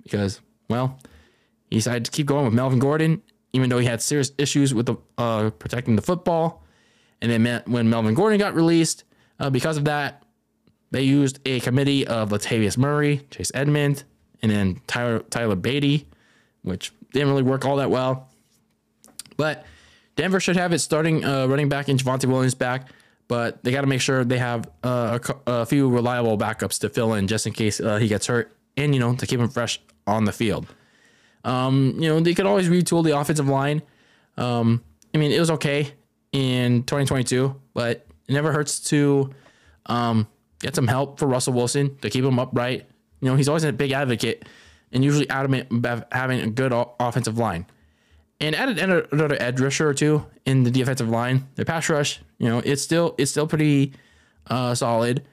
[0.02, 0.98] because, well,
[1.70, 4.86] he decided to keep going with Melvin Gordon, even though he had serious issues with
[4.86, 6.62] the, uh, protecting the football.
[7.20, 9.04] And then when Melvin Gordon got released,
[9.40, 10.22] uh, because of that,
[10.90, 14.04] they used a committee of Latavius Murray, Chase Edmonds,
[14.42, 16.04] and then Tyler Tyler Badie,
[16.62, 18.28] which didn't really work all that well.
[19.36, 19.64] But
[20.16, 22.88] Denver should have it starting uh, running back in Javonte Williams back,
[23.28, 26.88] but they got to make sure they have uh, a, a, few reliable backups to
[26.88, 29.48] fill in just in case uh, he gets hurt, and you know to keep him
[29.48, 30.66] fresh on the field.
[31.44, 33.82] Um, you know they could always retool the offensive line.
[34.36, 34.82] Um,
[35.14, 35.92] I mean it was okay
[36.32, 39.30] in 2022, but it never hurts to
[39.86, 40.26] um,
[40.60, 42.86] get some help for Russell Wilson to keep him upright.
[43.24, 44.46] You know, he's always a big advocate
[44.92, 47.64] and usually adamant about having a good offensive line.
[48.38, 51.48] And added another edge rusher or two in the defensive line.
[51.54, 53.94] Their pass rush, you know, it's still it's still pretty
[54.48, 55.24] uh, solid,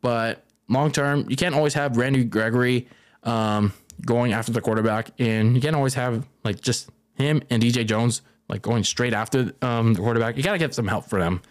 [0.00, 2.86] but long term, you can't always have Randy Gregory
[3.24, 3.72] um,
[4.06, 8.22] going after the quarterback, and you can't always have like just him and DJ Jones
[8.48, 10.36] like going straight after um, the quarterback.
[10.36, 11.42] You got to get some help for them.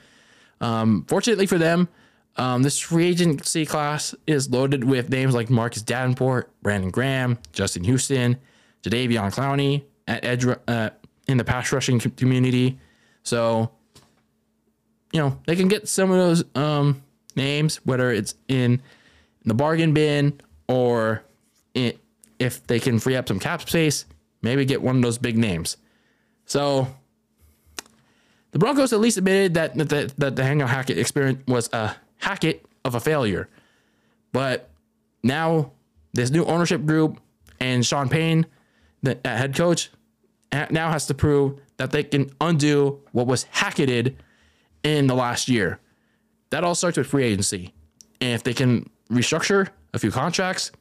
[0.62, 1.90] Um, fortunately for them,
[2.36, 7.84] um, this free agency class is loaded with names like Marcus Davenport, Brandon Graham, Justin
[7.84, 8.38] Houston,
[8.84, 10.90] Jadeveon Clowney at edge uh,
[11.28, 12.80] in the pass rushing community.
[13.24, 13.72] So,
[15.12, 17.04] you know, they can get some of those um,
[17.36, 18.82] names, whether it's in
[19.46, 21.24] the bargain bin or
[21.74, 22.00] it,
[22.40, 24.06] if they can free up some cap space,
[24.42, 25.78] maybe get one of those big names.
[26.46, 26.88] So
[28.52, 32.96] the Broncos at least admitted that that, the Nathaniel Hackett experience was a Hackett of
[32.96, 33.50] a failure.
[34.32, 34.70] But
[35.24, 35.72] now
[36.14, 37.20] this new ownership group
[37.60, 38.46] and Sean Payton,
[39.04, 39.90] the uh, head coach,
[40.52, 44.16] now has to prove that they can undo what was Hacketted
[44.84, 45.80] in the last year.
[46.50, 47.74] That all starts with free agency.
[48.22, 50.72] And if they can restructure a few contracts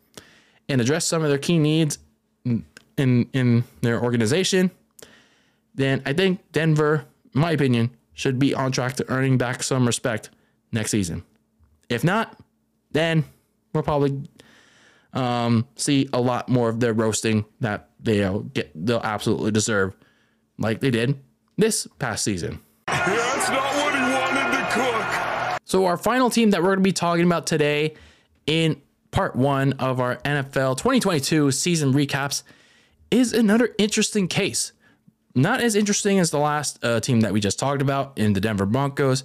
[0.68, 1.98] and address some of their key needs
[2.44, 2.64] in,
[2.96, 4.70] in, in their organization,
[5.74, 9.86] then I think Denver, in my opinion, should be on track to earning back some
[9.86, 10.30] respect
[10.72, 11.24] next season.
[11.88, 12.38] If not,
[12.92, 13.24] then
[13.72, 14.28] we'll probably
[15.12, 19.96] um, see a lot more of their roasting that they'll get they'll absolutely deserve,
[20.58, 21.18] like they did
[21.56, 22.60] this past season.
[22.86, 25.60] That's not what he wanted to cook.
[25.64, 27.94] So our final team that we're going to be talking about today
[28.46, 32.42] in part one of our NFL 2022 season recaps
[33.10, 34.72] is another interesting case.
[35.34, 38.40] Not as interesting as the last uh, team that we just talked about in the
[38.40, 39.24] Denver Broncos,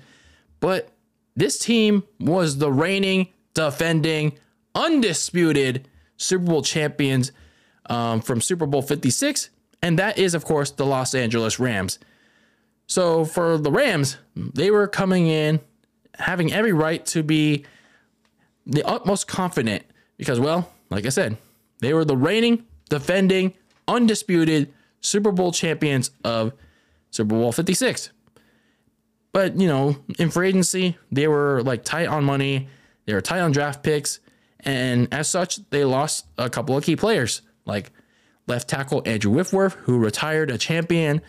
[0.59, 0.92] but
[1.35, 4.33] this team was the reigning, defending,
[4.75, 5.87] undisputed
[6.17, 7.31] Super Bowl champions
[7.87, 9.49] um, from Super Bowl 56.
[9.81, 11.99] And that is, of course, the Los Angeles Rams.
[12.87, 15.59] So for the Rams, they were coming in
[16.15, 17.65] having every right to be
[18.65, 19.83] the utmost confident
[20.17, 21.37] because, well, like I said,
[21.79, 23.53] they were the reigning, defending,
[23.87, 26.53] undisputed Super Bowl champions of
[27.11, 28.09] Super Bowl 56.
[29.33, 32.69] But, you know, in free agency, they were like tight on money,
[33.05, 34.19] they were tight on draft picks,
[34.61, 37.91] and as such, they lost a couple of key players, like
[38.47, 41.21] left tackle Andrew Whitworth, who retired a champion,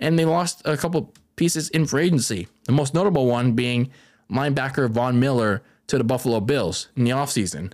[0.00, 2.48] and they lost a couple pieces in free agency.
[2.64, 3.90] The most notable one being
[4.30, 7.72] linebacker Von Miller to the Buffalo Bills in the offseason.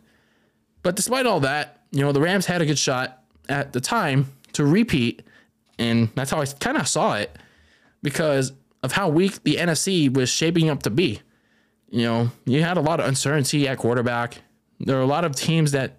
[0.83, 4.33] But despite all that, you know, the Rams had a good shot at the time
[4.53, 5.23] to repeat,
[5.79, 7.37] and that's how I kind of saw it.
[8.03, 8.53] Because
[8.87, 11.21] of how weak the NFC was shaping up to be.
[11.91, 14.39] You know, you had a lot of uncertainty at quarterback.
[14.79, 15.99] There were a lot of teams that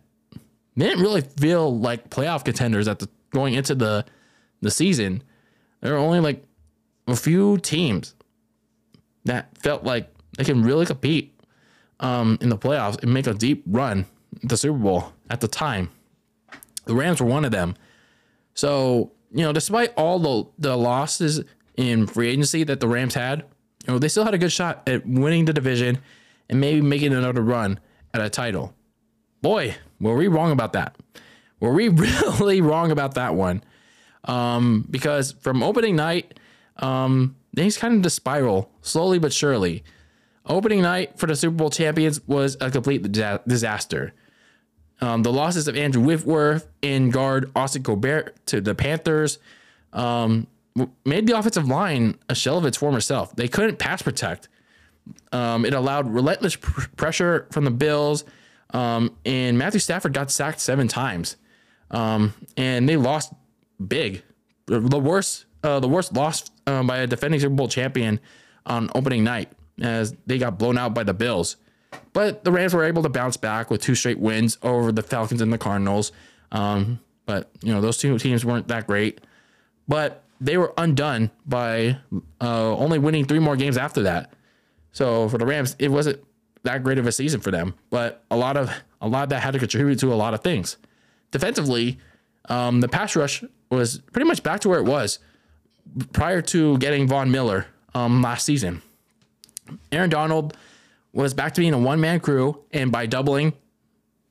[0.78, 4.06] didn't really feel like playoff contenders at the going into the
[4.62, 5.22] the season.
[5.82, 6.46] There were only like
[7.08, 8.16] a few teams
[9.26, 11.38] that felt like they can really compete
[12.00, 14.06] um, in the playoffs and make a deep run
[14.44, 15.90] the Super Bowl at the time.
[16.86, 17.76] The Rams were one of them.
[18.54, 21.44] So, you know, despite all the, the losses
[21.78, 23.46] in free agency that the Rams had,
[23.86, 26.00] you know, they still had a good shot at winning the division
[26.50, 27.80] and maybe making another run
[28.14, 28.74] at a title.
[29.42, 30.96] boy, were we wrong about that.
[31.60, 33.64] Were we really wrong about that one?
[34.26, 36.40] Um, because from opening night,
[36.78, 39.84] um, things kind of to spiral slowly but surely.
[40.46, 44.14] Opening night for the Super Bowl champions was a complete disaster.
[45.02, 49.40] Um, the losses of Andrew Whitworth and guard Austin Corbett to the Panthers
[49.94, 50.48] um,
[51.06, 53.36] made the offensive line a shell of its former self.
[53.36, 54.50] They couldn't pass protect.
[55.32, 58.26] Um, it allowed relentless pr- pressure from the Bills,
[58.74, 61.38] um, and Matthew Stafford got sacked seven times,
[61.92, 63.34] um, and they lost
[63.86, 64.24] big.
[64.66, 68.20] The, worst, uh, the worst loss um, by a defending Super Bowl champion
[68.66, 69.50] on opening night,
[69.82, 71.56] as they got blown out by the Bills.
[72.12, 75.42] But the Rams were able to bounce back with two straight wins over the Falcons
[75.42, 76.12] and the Cardinals.
[76.52, 79.22] Um, but you know those two teams weren't that great.
[79.88, 81.98] But they were undone by
[82.42, 84.34] uh, only winning three more games after that.
[84.92, 86.24] So for the Rams, it wasn't
[86.64, 87.74] that great of a season for them.
[87.90, 90.42] But a lot of a lot of that had to contribute to a lot of
[90.42, 90.78] things.
[91.32, 92.00] Defensively,
[92.50, 95.20] um, the pass rush was pretty much back to where it was
[96.14, 98.82] prior to getting Von Miller um, last season.
[99.92, 100.56] Aaron Donald
[101.14, 103.54] was back to being a one man crew, and by doubling,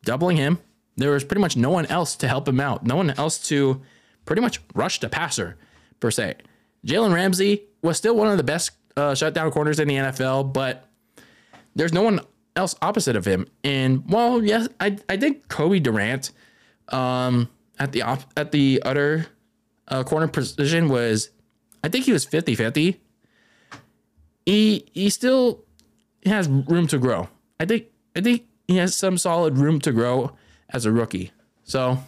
[0.04, 0.58] doubling him,
[0.96, 2.86] there was pretty much no one else to help him out.
[2.86, 3.82] No one else to
[4.24, 5.56] pretty much rush the passer
[6.00, 6.34] per se.
[6.86, 10.88] Jalen Ramsey was still one of the best uh, shutdown corners in the NFL, but
[11.74, 12.20] there's no one
[12.54, 13.46] else opposite of him.
[13.64, 16.30] And well, yes, I I think Cobie Durant
[16.88, 17.48] um,
[17.78, 19.26] at the op- at the other
[19.88, 21.30] uh, corner position was
[21.84, 22.96] I think he was 50-50.
[24.44, 25.64] He he still
[26.24, 27.28] has room to grow.
[27.60, 27.86] I think
[28.16, 30.32] I think he has some solid room to grow
[30.70, 31.32] as a rookie.
[31.64, 31.98] So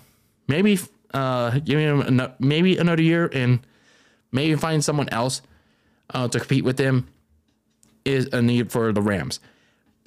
[0.46, 0.78] maybe
[1.14, 3.60] uh, give him an, maybe another year and
[4.32, 5.42] maybe find someone else
[6.10, 7.08] uh, to compete with him
[8.04, 9.40] is a need for the Rams.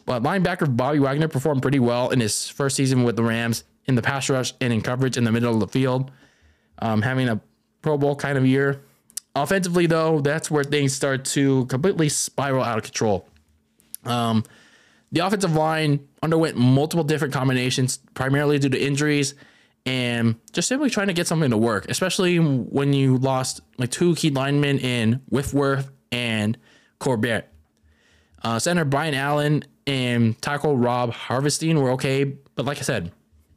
[0.06, 3.96] But linebacker Bobby Wagner performed pretty well in his first season with the Rams in
[3.96, 6.12] the pass rush and in coverage in the middle of the field,
[6.80, 7.40] um, having a
[7.82, 8.82] Pro Bowl kind of year.
[9.36, 13.28] Offensively, though, that's where things start to completely spiral out of control.
[14.04, 14.44] Um,
[15.12, 19.36] the offensive line underwent multiple different combinations, primarily due to injuries
[19.86, 24.16] and just simply trying to get something to work, especially when you lost like two
[24.16, 26.58] key linemen in Whitworth and
[27.00, 27.50] Corbett.
[28.44, 33.12] Uh, center Brian Allen and tackle Rob Havenstein were okay, but like I said,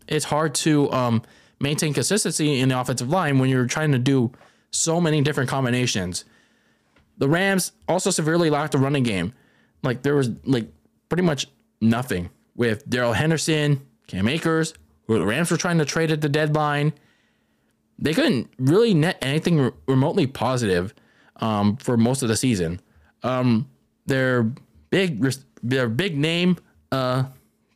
[0.06, 1.22] it's hard to um,
[1.60, 4.32] maintain consistency in the offensive line when you're trying to do
[4.70, 6.24] so many different combinations.
[7.18, 9.34] The Rams also severely lacked a running game.
[9.82, 10.68] Like there was like
[11.08, 11.46] pretty much
[11.80, 16.92] nothing with Darrell Henderson, Cam Akers, the Rams were trying to trade at the deadline.
[17.98, 20.94] They couldn't really net anything re- remotely positive
[21.36, 22.80] um, for most of the season.
[23.22, 23.68] Um,
[24.06, 24.50] their
[24.90, 25.24] big,
[25.62, 26.56] their big name,
[26.90, 27.24] uh,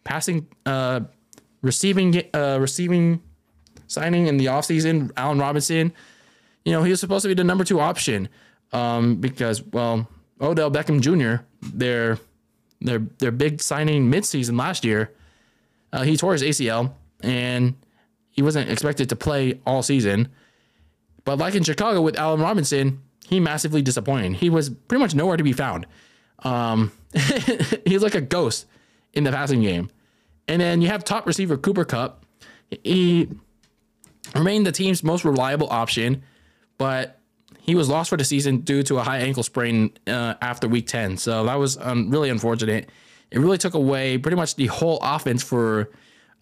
[0.05, 1.01] passing, uh,
[1.63, 3.23] receiving, uh, receiving
[3.87, 5.93] signing in the offseason, Allen Robinson.
[6.65, 8.29] You know, he was supposed to be the number two option
[8.73, 10.09] um, because, well,
[10.41, 12.19] Odell Beckham Jr., their
[12.81, 15.13] their their big signing midseason last year,
[15.93, 16.93] uh, he tore his ACL
[17.23, 17.75] and
[18.31, 20.29] he wasn't expected to play all season.
[21.25, 24.35] But like in Chicago with Allen Robinson, he massively disappointed.
[24.35, 25.87] He was pretty much nowhere to be found.
[26.41, 26.93] Um,
[27.85, 28.67] he's like a ghost
[29.13, 29.91] in the passing game.
[30.47, 32.25] And then you have top receiver Cooper Kupp.
[32.85, 33.29] He
[34.35, 36.23] remained the team's most reliable option,
[36.79, 37.19] but
[37.61, 40.87] he was lost for the season due to a high ankle sprain uh, after week
[40.87, 41.19] 10.
[41.19, 42.89] So that was um, really unfortunate.
[43.31, 45.91] It really took away pretty much the whole offense for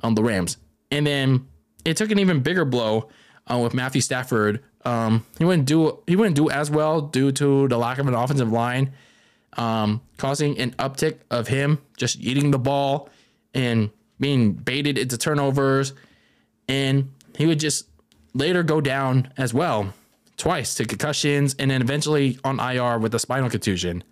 [0.05, 0.57] um, the Rams.
[0.91, 1.47] And then
[1.85, 3.09] it took an even bigger blow
[3.51, 4.63] uh, with Matthew Stafford.
[4.85, 8.15] Um, he wouldn't do he wouldn't do as well due to the lack of an
[8.15, 8.93] offensive line,
[9.55, 13.09] um, causing an uptick of him just eating the ball
[13.55, 13.91] and
[14.21, 15.93] being baited into turnovers,
[16.69, 17.89] and he would just
[18.35, 19.93] later go down as well
[20.37, 24.05] twice to concussions, and then eventually on IR with a spinal contusion.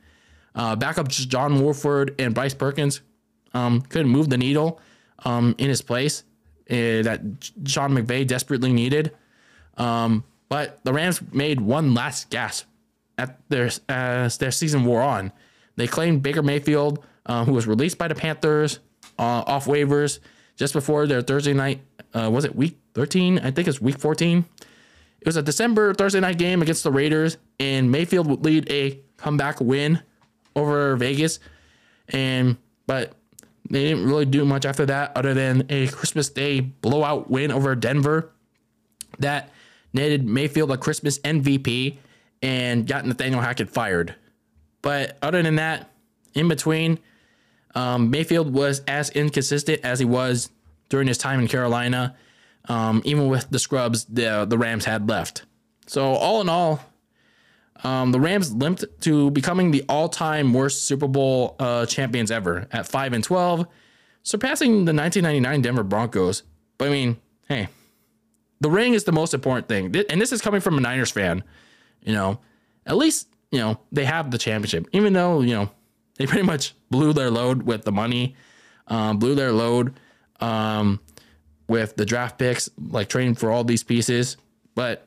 [0.55, 3.01] Uh, backup John Wolford and Bryce Perkins
[3.53, 4.81] um, couldn't move the needle
[5.25, 6.23] um, in his place
[6.71, 7.21] uh, that
[7.67, 9.15] Sean McVay desperately needed.
[9.77, 12.67] Um, but the Rams made one last gasp
[13.19, 15.33] at their as their season wore on.
[15.77, 18.79] They claimed Baker Mayfield, uh, who was released by the Panthers
[19.19, 20.21] uh, off waivers
[20.57, 21.81] just before their Thursday night.
[22.13, 23.41] Uh, was it week 13?
[23.41, 24.45] I think it's week 14
[25.25, 29.01] it was a December Thursday night game against the Raiders, and Mayfield would lead a
[29.17, 30.03] comeback win
[30.55, 31.39] over Vegas.
[32.11, 33.15] And but
[33.71, 37.75] they didn't really do much after that other than a Christmas Day blowout win over
[37.75, 38.31] Denver
[39.19, 39.51] that
[39.93, 41.97] netted Mayfield a Christmas MVP
[42.43, 44.15] and got Nathaniel Hackett fired.
[44.83, 45.91] But other than that,
[46.35, 46.99] in between,
[47.75, 50.51] um, Mayfield was as inconsistent as he was
[50.91, 52.17] during his time in Carolina.
[52.67, 55.45] Um, even with the scrubs the the Rams had left.
[55.87, 56.81] So all in all,
[57.85, 62.89] um, the Rams limped to becoming the all-time worst Super Bowl uh, champions ever at
[62.89, 63.67] five and twelve,
[64.23, 66.43] surpassing the 1999 Denver Broncos.
[66.79, 67.69] But I mean, hey,
[68.61, 71.45] the ring is the most important thing, and this is coming from a Niners fan.
[72.03, 72.41] You know,
[72.87, 75.71] at least you know they have the championship, even though you know
[76.17, 78.35] they pretty much blew their load with the money,
[78.89, 80.01] um, blew their load
[80.41, 81.01] um,
[81.69, 84.39] with the draft picks, like trading for all these pieces.
[84.75, 85.07] But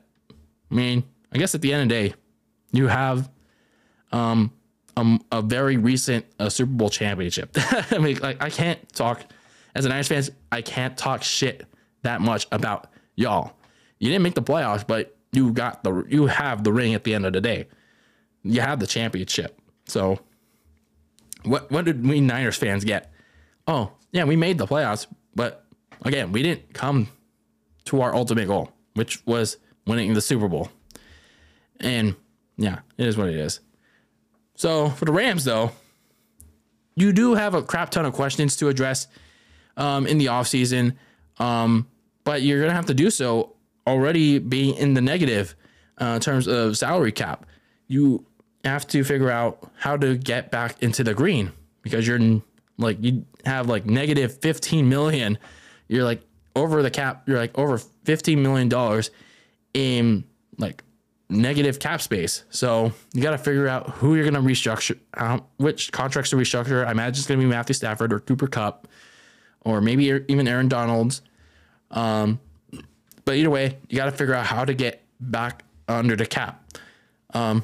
[0.70, 1.02] I mean,
[1.32, 2.14] I guess at the end of the day,
[2.72, 3.30] you have
[4.12, 4.52] um,
[4.96, 7.50] a, a very recent uh, Super Bowl championship.
[7.56, 9.24] I mean, like I can't talk
[9.74, 10.22] as a Niners fan.
[10.50, 11.66] I can't talk shit
[12.02, 13.52] that much about y'all.
[13.98, 17.14] You didn't make the playoffs, but you got the you have the ring at the
[17.14, 17.66] end of the day.
[18.42, 19.60] You have the championship.
[19.86, 20.18] So
[21.44, 23.12] what what did we Niners fans get?
[23.66, 25.64] Oh, yeah, we made the playoffs, but
[26.02, 27.08] again, we didn't come
[27.84, 30.70] to our ultimate goal, which was winning the Super Bowl.
[31.80, 32.16] And
[32.58, 33.60] yeah, it is what it is.
[34.54, 35.70] So for the Rams, though,
[36.96, 39.06] you do have a crap ton of questions to address
[39.76, 40.96] um, in the offseason,
[41.38, 41.86] um,
[42.24, 43.54] but you're going to have to do so
[43.86, 45.54] already being in the negative
[46.00, 47.46] uh, in terms of salary cap.
[47.86, 48.26] You
[48.64, 51.52] have to figure out how to get back into the green
[51.82, 52.40] because you're
[52.76, 55.38] like you have like negative 15 million
[55.88, 56.20] you're like
[56.54, 59.10] over the cap you're like over 15 million dollars
[59.74, 60.24] in
[60.58, 60.82] like
[61.30, 64.98] negative cap space so you got to figure out who you're going to restructure
[65.58, 68.88] which contracts to restructure i imagine it's going to be matthew stafford or cooper Kupp
[69.60, 71.20] or maybe even aaron donalds
[71.90, 72.40] um,
[73.24, 76.64] but either way you got to figure out how to get back under the cap
[77.34, 77.62] um,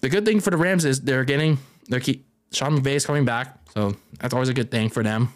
[0.00, 1.58] the good thing for the Rams is they're getting
[1.88, 2.24] their key.
[2.52, 5.32] Sean McVay is coming back, so that's always a good thing for them.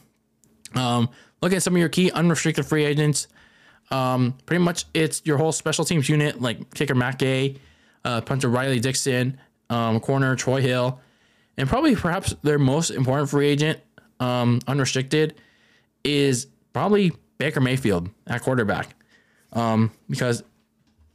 [0.75, 1.09] Um,
[1.43, 3.27] look at some of your key unrestricted free agents.
[3.93, 7.57] Um, pretty much it's your whole special teams unit, like kicker Matt Gay,
[8.05, 9.39] uh, punter Riley Dixon,
[9.71, 10.99] um, corner Troy Hill,
[11.57, 13.79] and probably perhaps their most important free agent,
[14.19, 15.35] um, unrestricted,
[16.05, 18.95] is probably Baker Mayfield at quarterback.
[19.53, 20.43] Um, because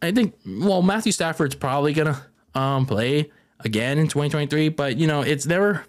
[0.01, 2.21] I think well Matthew Stafford's probably gonna
[2.53, 3.31] um, play
[3.61, 4.69] again in 2023.
[4.69, 5.85] But you know, it's never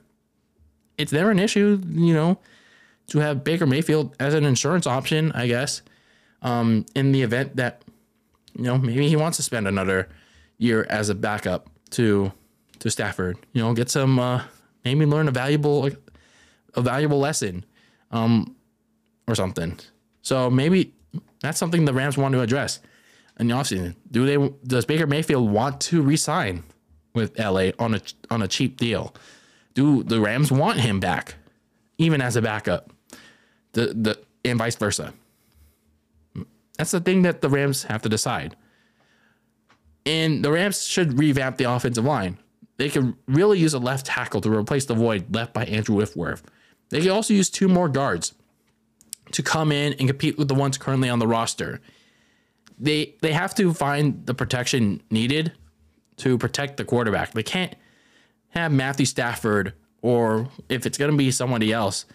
[0.97, 2.39] it's never an issue, you know,
[3.09, 5.83] to have Baker Mayfield as an insurance option, I guess,
[6.43, 7.83] um, in the event that
[8.55, 10.09] you know maybe he wants to spend another
[10.59, 12.33] year as a backup to
[12.81, 13.39] to Stafford.
[13.53, 14.43] You know, get some uh,
[14.85, 15.91] maybe learn a valuable
[16.75, 17.65] a valuable lesson,
[18.11, 18.55] um,
[19.27, 19.79] or something.
[20.23, 20.93] So maybe
[21.41, 22.81] that's something the Rams want to address
[23.39, 23.95] in the offseason.
[24.11, 26.65] Do they does Baker Mayfield want to resign
[27.15, 28.01] with LA on a
[28.31, 29.15] on a cheap deal?
[29.75, 31.37] Do the Rams want him back,
[31.99, 32.93] even as a backup?
[33.73, 35.13] The the and vice versa.
[36.79, 38.57] That's the thing that the Rams have to decide.
[40.07, 42.39] And the Rams should revamp the offensive line.
[42.79, 46.43] They could really use a left tackle to replace the void left by Andrew Whitworth.
[46.91, 48.33] They could also use two more guards
[49.33, 51.81] to come in and compete with the ones currently on the roster.
[52.79, 55.53] They they have to find the protection needed
[56.19, 57.33] to protect the quarterback.
[57.33, 57.75] They can't
[58.51, 62.07] have Matthew Stafford or if it's going to be somebody else,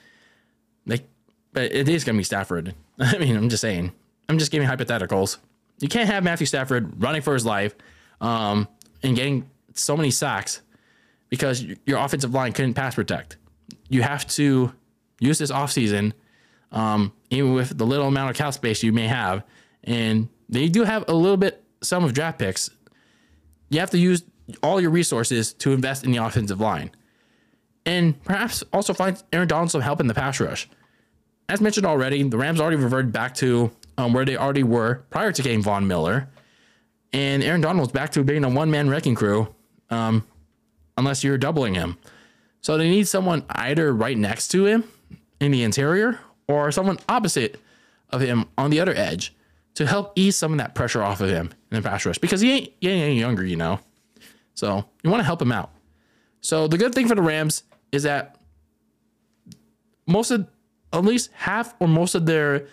[0.85, 1.05] they,
[1.51, 2.73] but it is going to be Stafford.
[2.99, 3.91] I mean, I'm just saying.
[4.29, 5.37] I'm just giving hypotheticals.
[5.79, 7.75] You can't have Matthew Stafford running for his life
[8.21, 8.67] um,
[9.01, 10.61] and getting so many sacks
[11.29, 13.37] because your offensive line couldn't pass protect.
[13.89, 14.71] You have to
[15.19, 16.13] use this offseason,
[16.71, 19.43] um, even with the little amount of cap space you may have.
[19.83, 22.69] And they do have a little bit, some of draft picks
[23.73, 24.23] you have to use
[24.61, 26.91] all your resources to invest in the offensive line.
[27.85, 30.69] And perhaps also find Aaron Donald some help in the pass rush.
[31.49, 35.31] As mentioned already, the Rams already reverted back to um, where they already were prior
[35.31, 36.29] to getting Von Miller.
[37.11, 39.53] And Aaron Donald's back to being a one man wrecking crew,
[39.89, 40.25] um,
[40.97, 41.97] unless you're doubling him.
[42.61, 44.85] So they need someone either right next to him
[45.39, 47.59] in the interior or someone opposite
[48.09, 49.33] of him on the other edge
[49.75, 52.41] to help ease some of that pressure off of him in the pass rush because
[52.41, 53.79] he ain't, he ain't any younger, you know.
[54.53, 55.71] So you want to help him out.
[56.41, 58.37] So the good thing for the Rams is that
[60.07, 60.47] most of,
[60.91, 62.67] at least half or most of their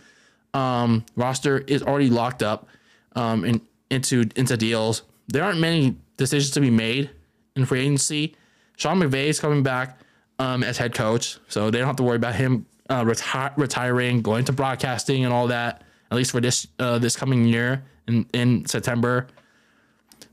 [0.54, 2.68] um, roster is already locked up
[3.16, 3.60] um, in,
[3.90, 5.02] into into deals.
[5.28, 7.10] There aren't many decisions to be made
[7.56, 8.36] in free agency.
[8.76, 10.00] Sean McVay is coming back
[10.38, 14.22] um, as head coach, so they don't have to worry about him uh, reti- retiring,
[14.22, 18.26] going to broadcasting, and all that at least for this uh, this coming year in,
[18.32, 19.26] in September.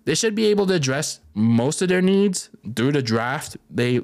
[0.06, 3.58] They should be able to address most of their needs through the draft.
[3.70, 4.02] They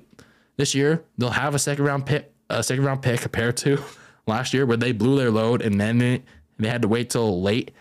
[0.58, 3.82] this year they'll have a second round pick, a second round pick compared to
[4.28, 6.24] last year where they blew their load and then they,
[6.58, 7.72] they had to wait till late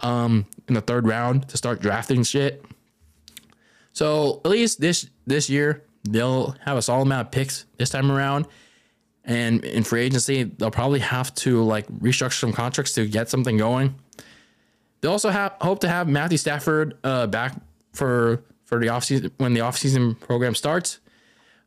[0.00, 2.64] um, in the third round to start drafting shit.
[3.92, 8.10] So at least this this year they'll have a solid amount of picks this time
[8.10, 8.46] around.
[9.24, 13.56] And in free agency, they'll probably have to like restructure some contracts to get something
[13.58, 13.94] going.
[15.02, 17.54] They also have hope to have Matthew Stafford uh, back
[17.92, 21.00] for for the offseason when the offseason program starts.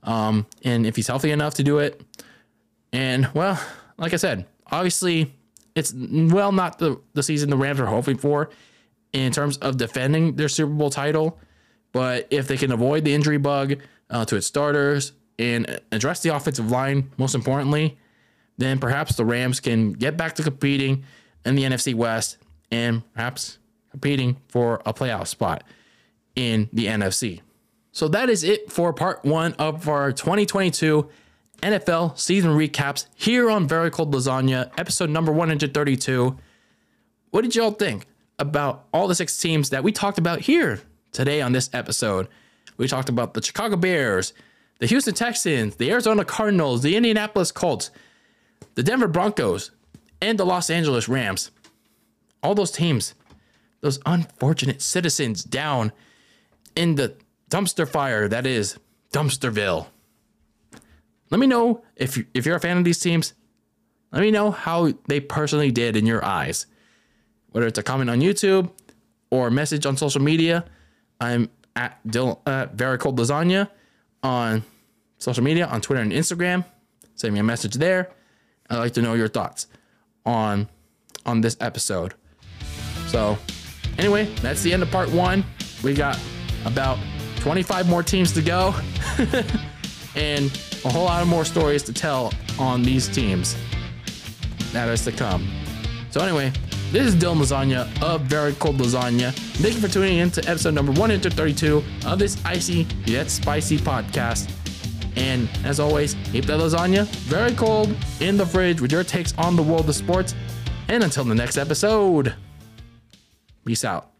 [0.03, 2.01] Um, and if he's healthy enough to do it.
[2.91, 3.59] And well,
[3.97, 5.33] like I said, obviously
[5.75, 8.49] it's well not the, the season the Rams are hoping for
[9.11, 11.39] in terms of defending their Super Bowl title.
[11.91, 13.75] But if they can avoid the injury bug
[14.09, 17.97] uh, to its starters and address the offensive line, most importantly,
[18.57, 21.03] then perhaps the Rams can get back to competing
[21.45, 22.37] in the NFC West
[22.71, 23.59] and perhaps
[23.91, 25.63] competing for a playoff spot
[26.35, 27.41] in the NFC.
[27.91, 31.09] So that is it for part one of our 2022
[31.63, 36.37] NFL season recaps here on Very Cold Lasagna, episode number 132.
[37.31, 38.05] What did y'all think
[38.37, 40.81] about all the six teams that we talked about here
[41.13, 42.27] today on this episode?
[42.75, 44.33] We talked about the Chicago Bears,
[44.79, 47.91] the Houston Texans, the Arizona Cardinals, the Indianapolis Colts,
[48.75, 49.71] the Denver Broncos,
[50.21, 51.49] and the Los Angeles Rams.
[52.43, 53.15] All those teams,
[53.79, 55.93] those unfortunate citizens down
[56.75, 57.15] in the
[57.49, 58.77] dumpster fire that is
[59.13, 59.87] Dumpsterville.
[61.29, 63.33] Let me know if you, if you're a fan of these teams.
[64.11, 66.67] Let me know how they personally did in your eyes.
[67.51, 68.69] Whether it's a comment on YouTube
[69.31, 70.65] or a message on social media,
[71.19, 73.69] I'm at Dylan, uh, Very Cold Lasagna
[74.21, 74.63] on
[75.17, 76.65] social media, on Twitter and Instagram.
[77.15, 78.11] Send me a message there.
[78.69, 79.67] I'd like to know your thoughts
[80.25, 80.69] on
[81.25, 82.13] on this episode.
[83.07, 83.37] So,
[83.97, 85.45] anyway, that's the end of part one.
[85.83, 86.19] We got
[86.65, 86.97] about
[87.37, 88.75] 25 more teams to go,
[90.15, 90.51] and
[90.85, 93.55] a whole lot of more stories to tell on these teams
[94.71, 95.47] that is to come.
[96.09, 96.51] So, anyway,
[96.91, 99.33] this is Dylan Lasagna of Very Cold Lasagna.
[99.33, 104.51] Thank you for tuning in to episode number 132 of this icy yet spicy podcast.
[105.15, 109.55] And as always, keep that lasagna very cold in the fridge with your takes on
[109.55, 110.35] the world of sports.
[110.87, 112.35] And until the next episode,
[113.65, 114.12] peace out.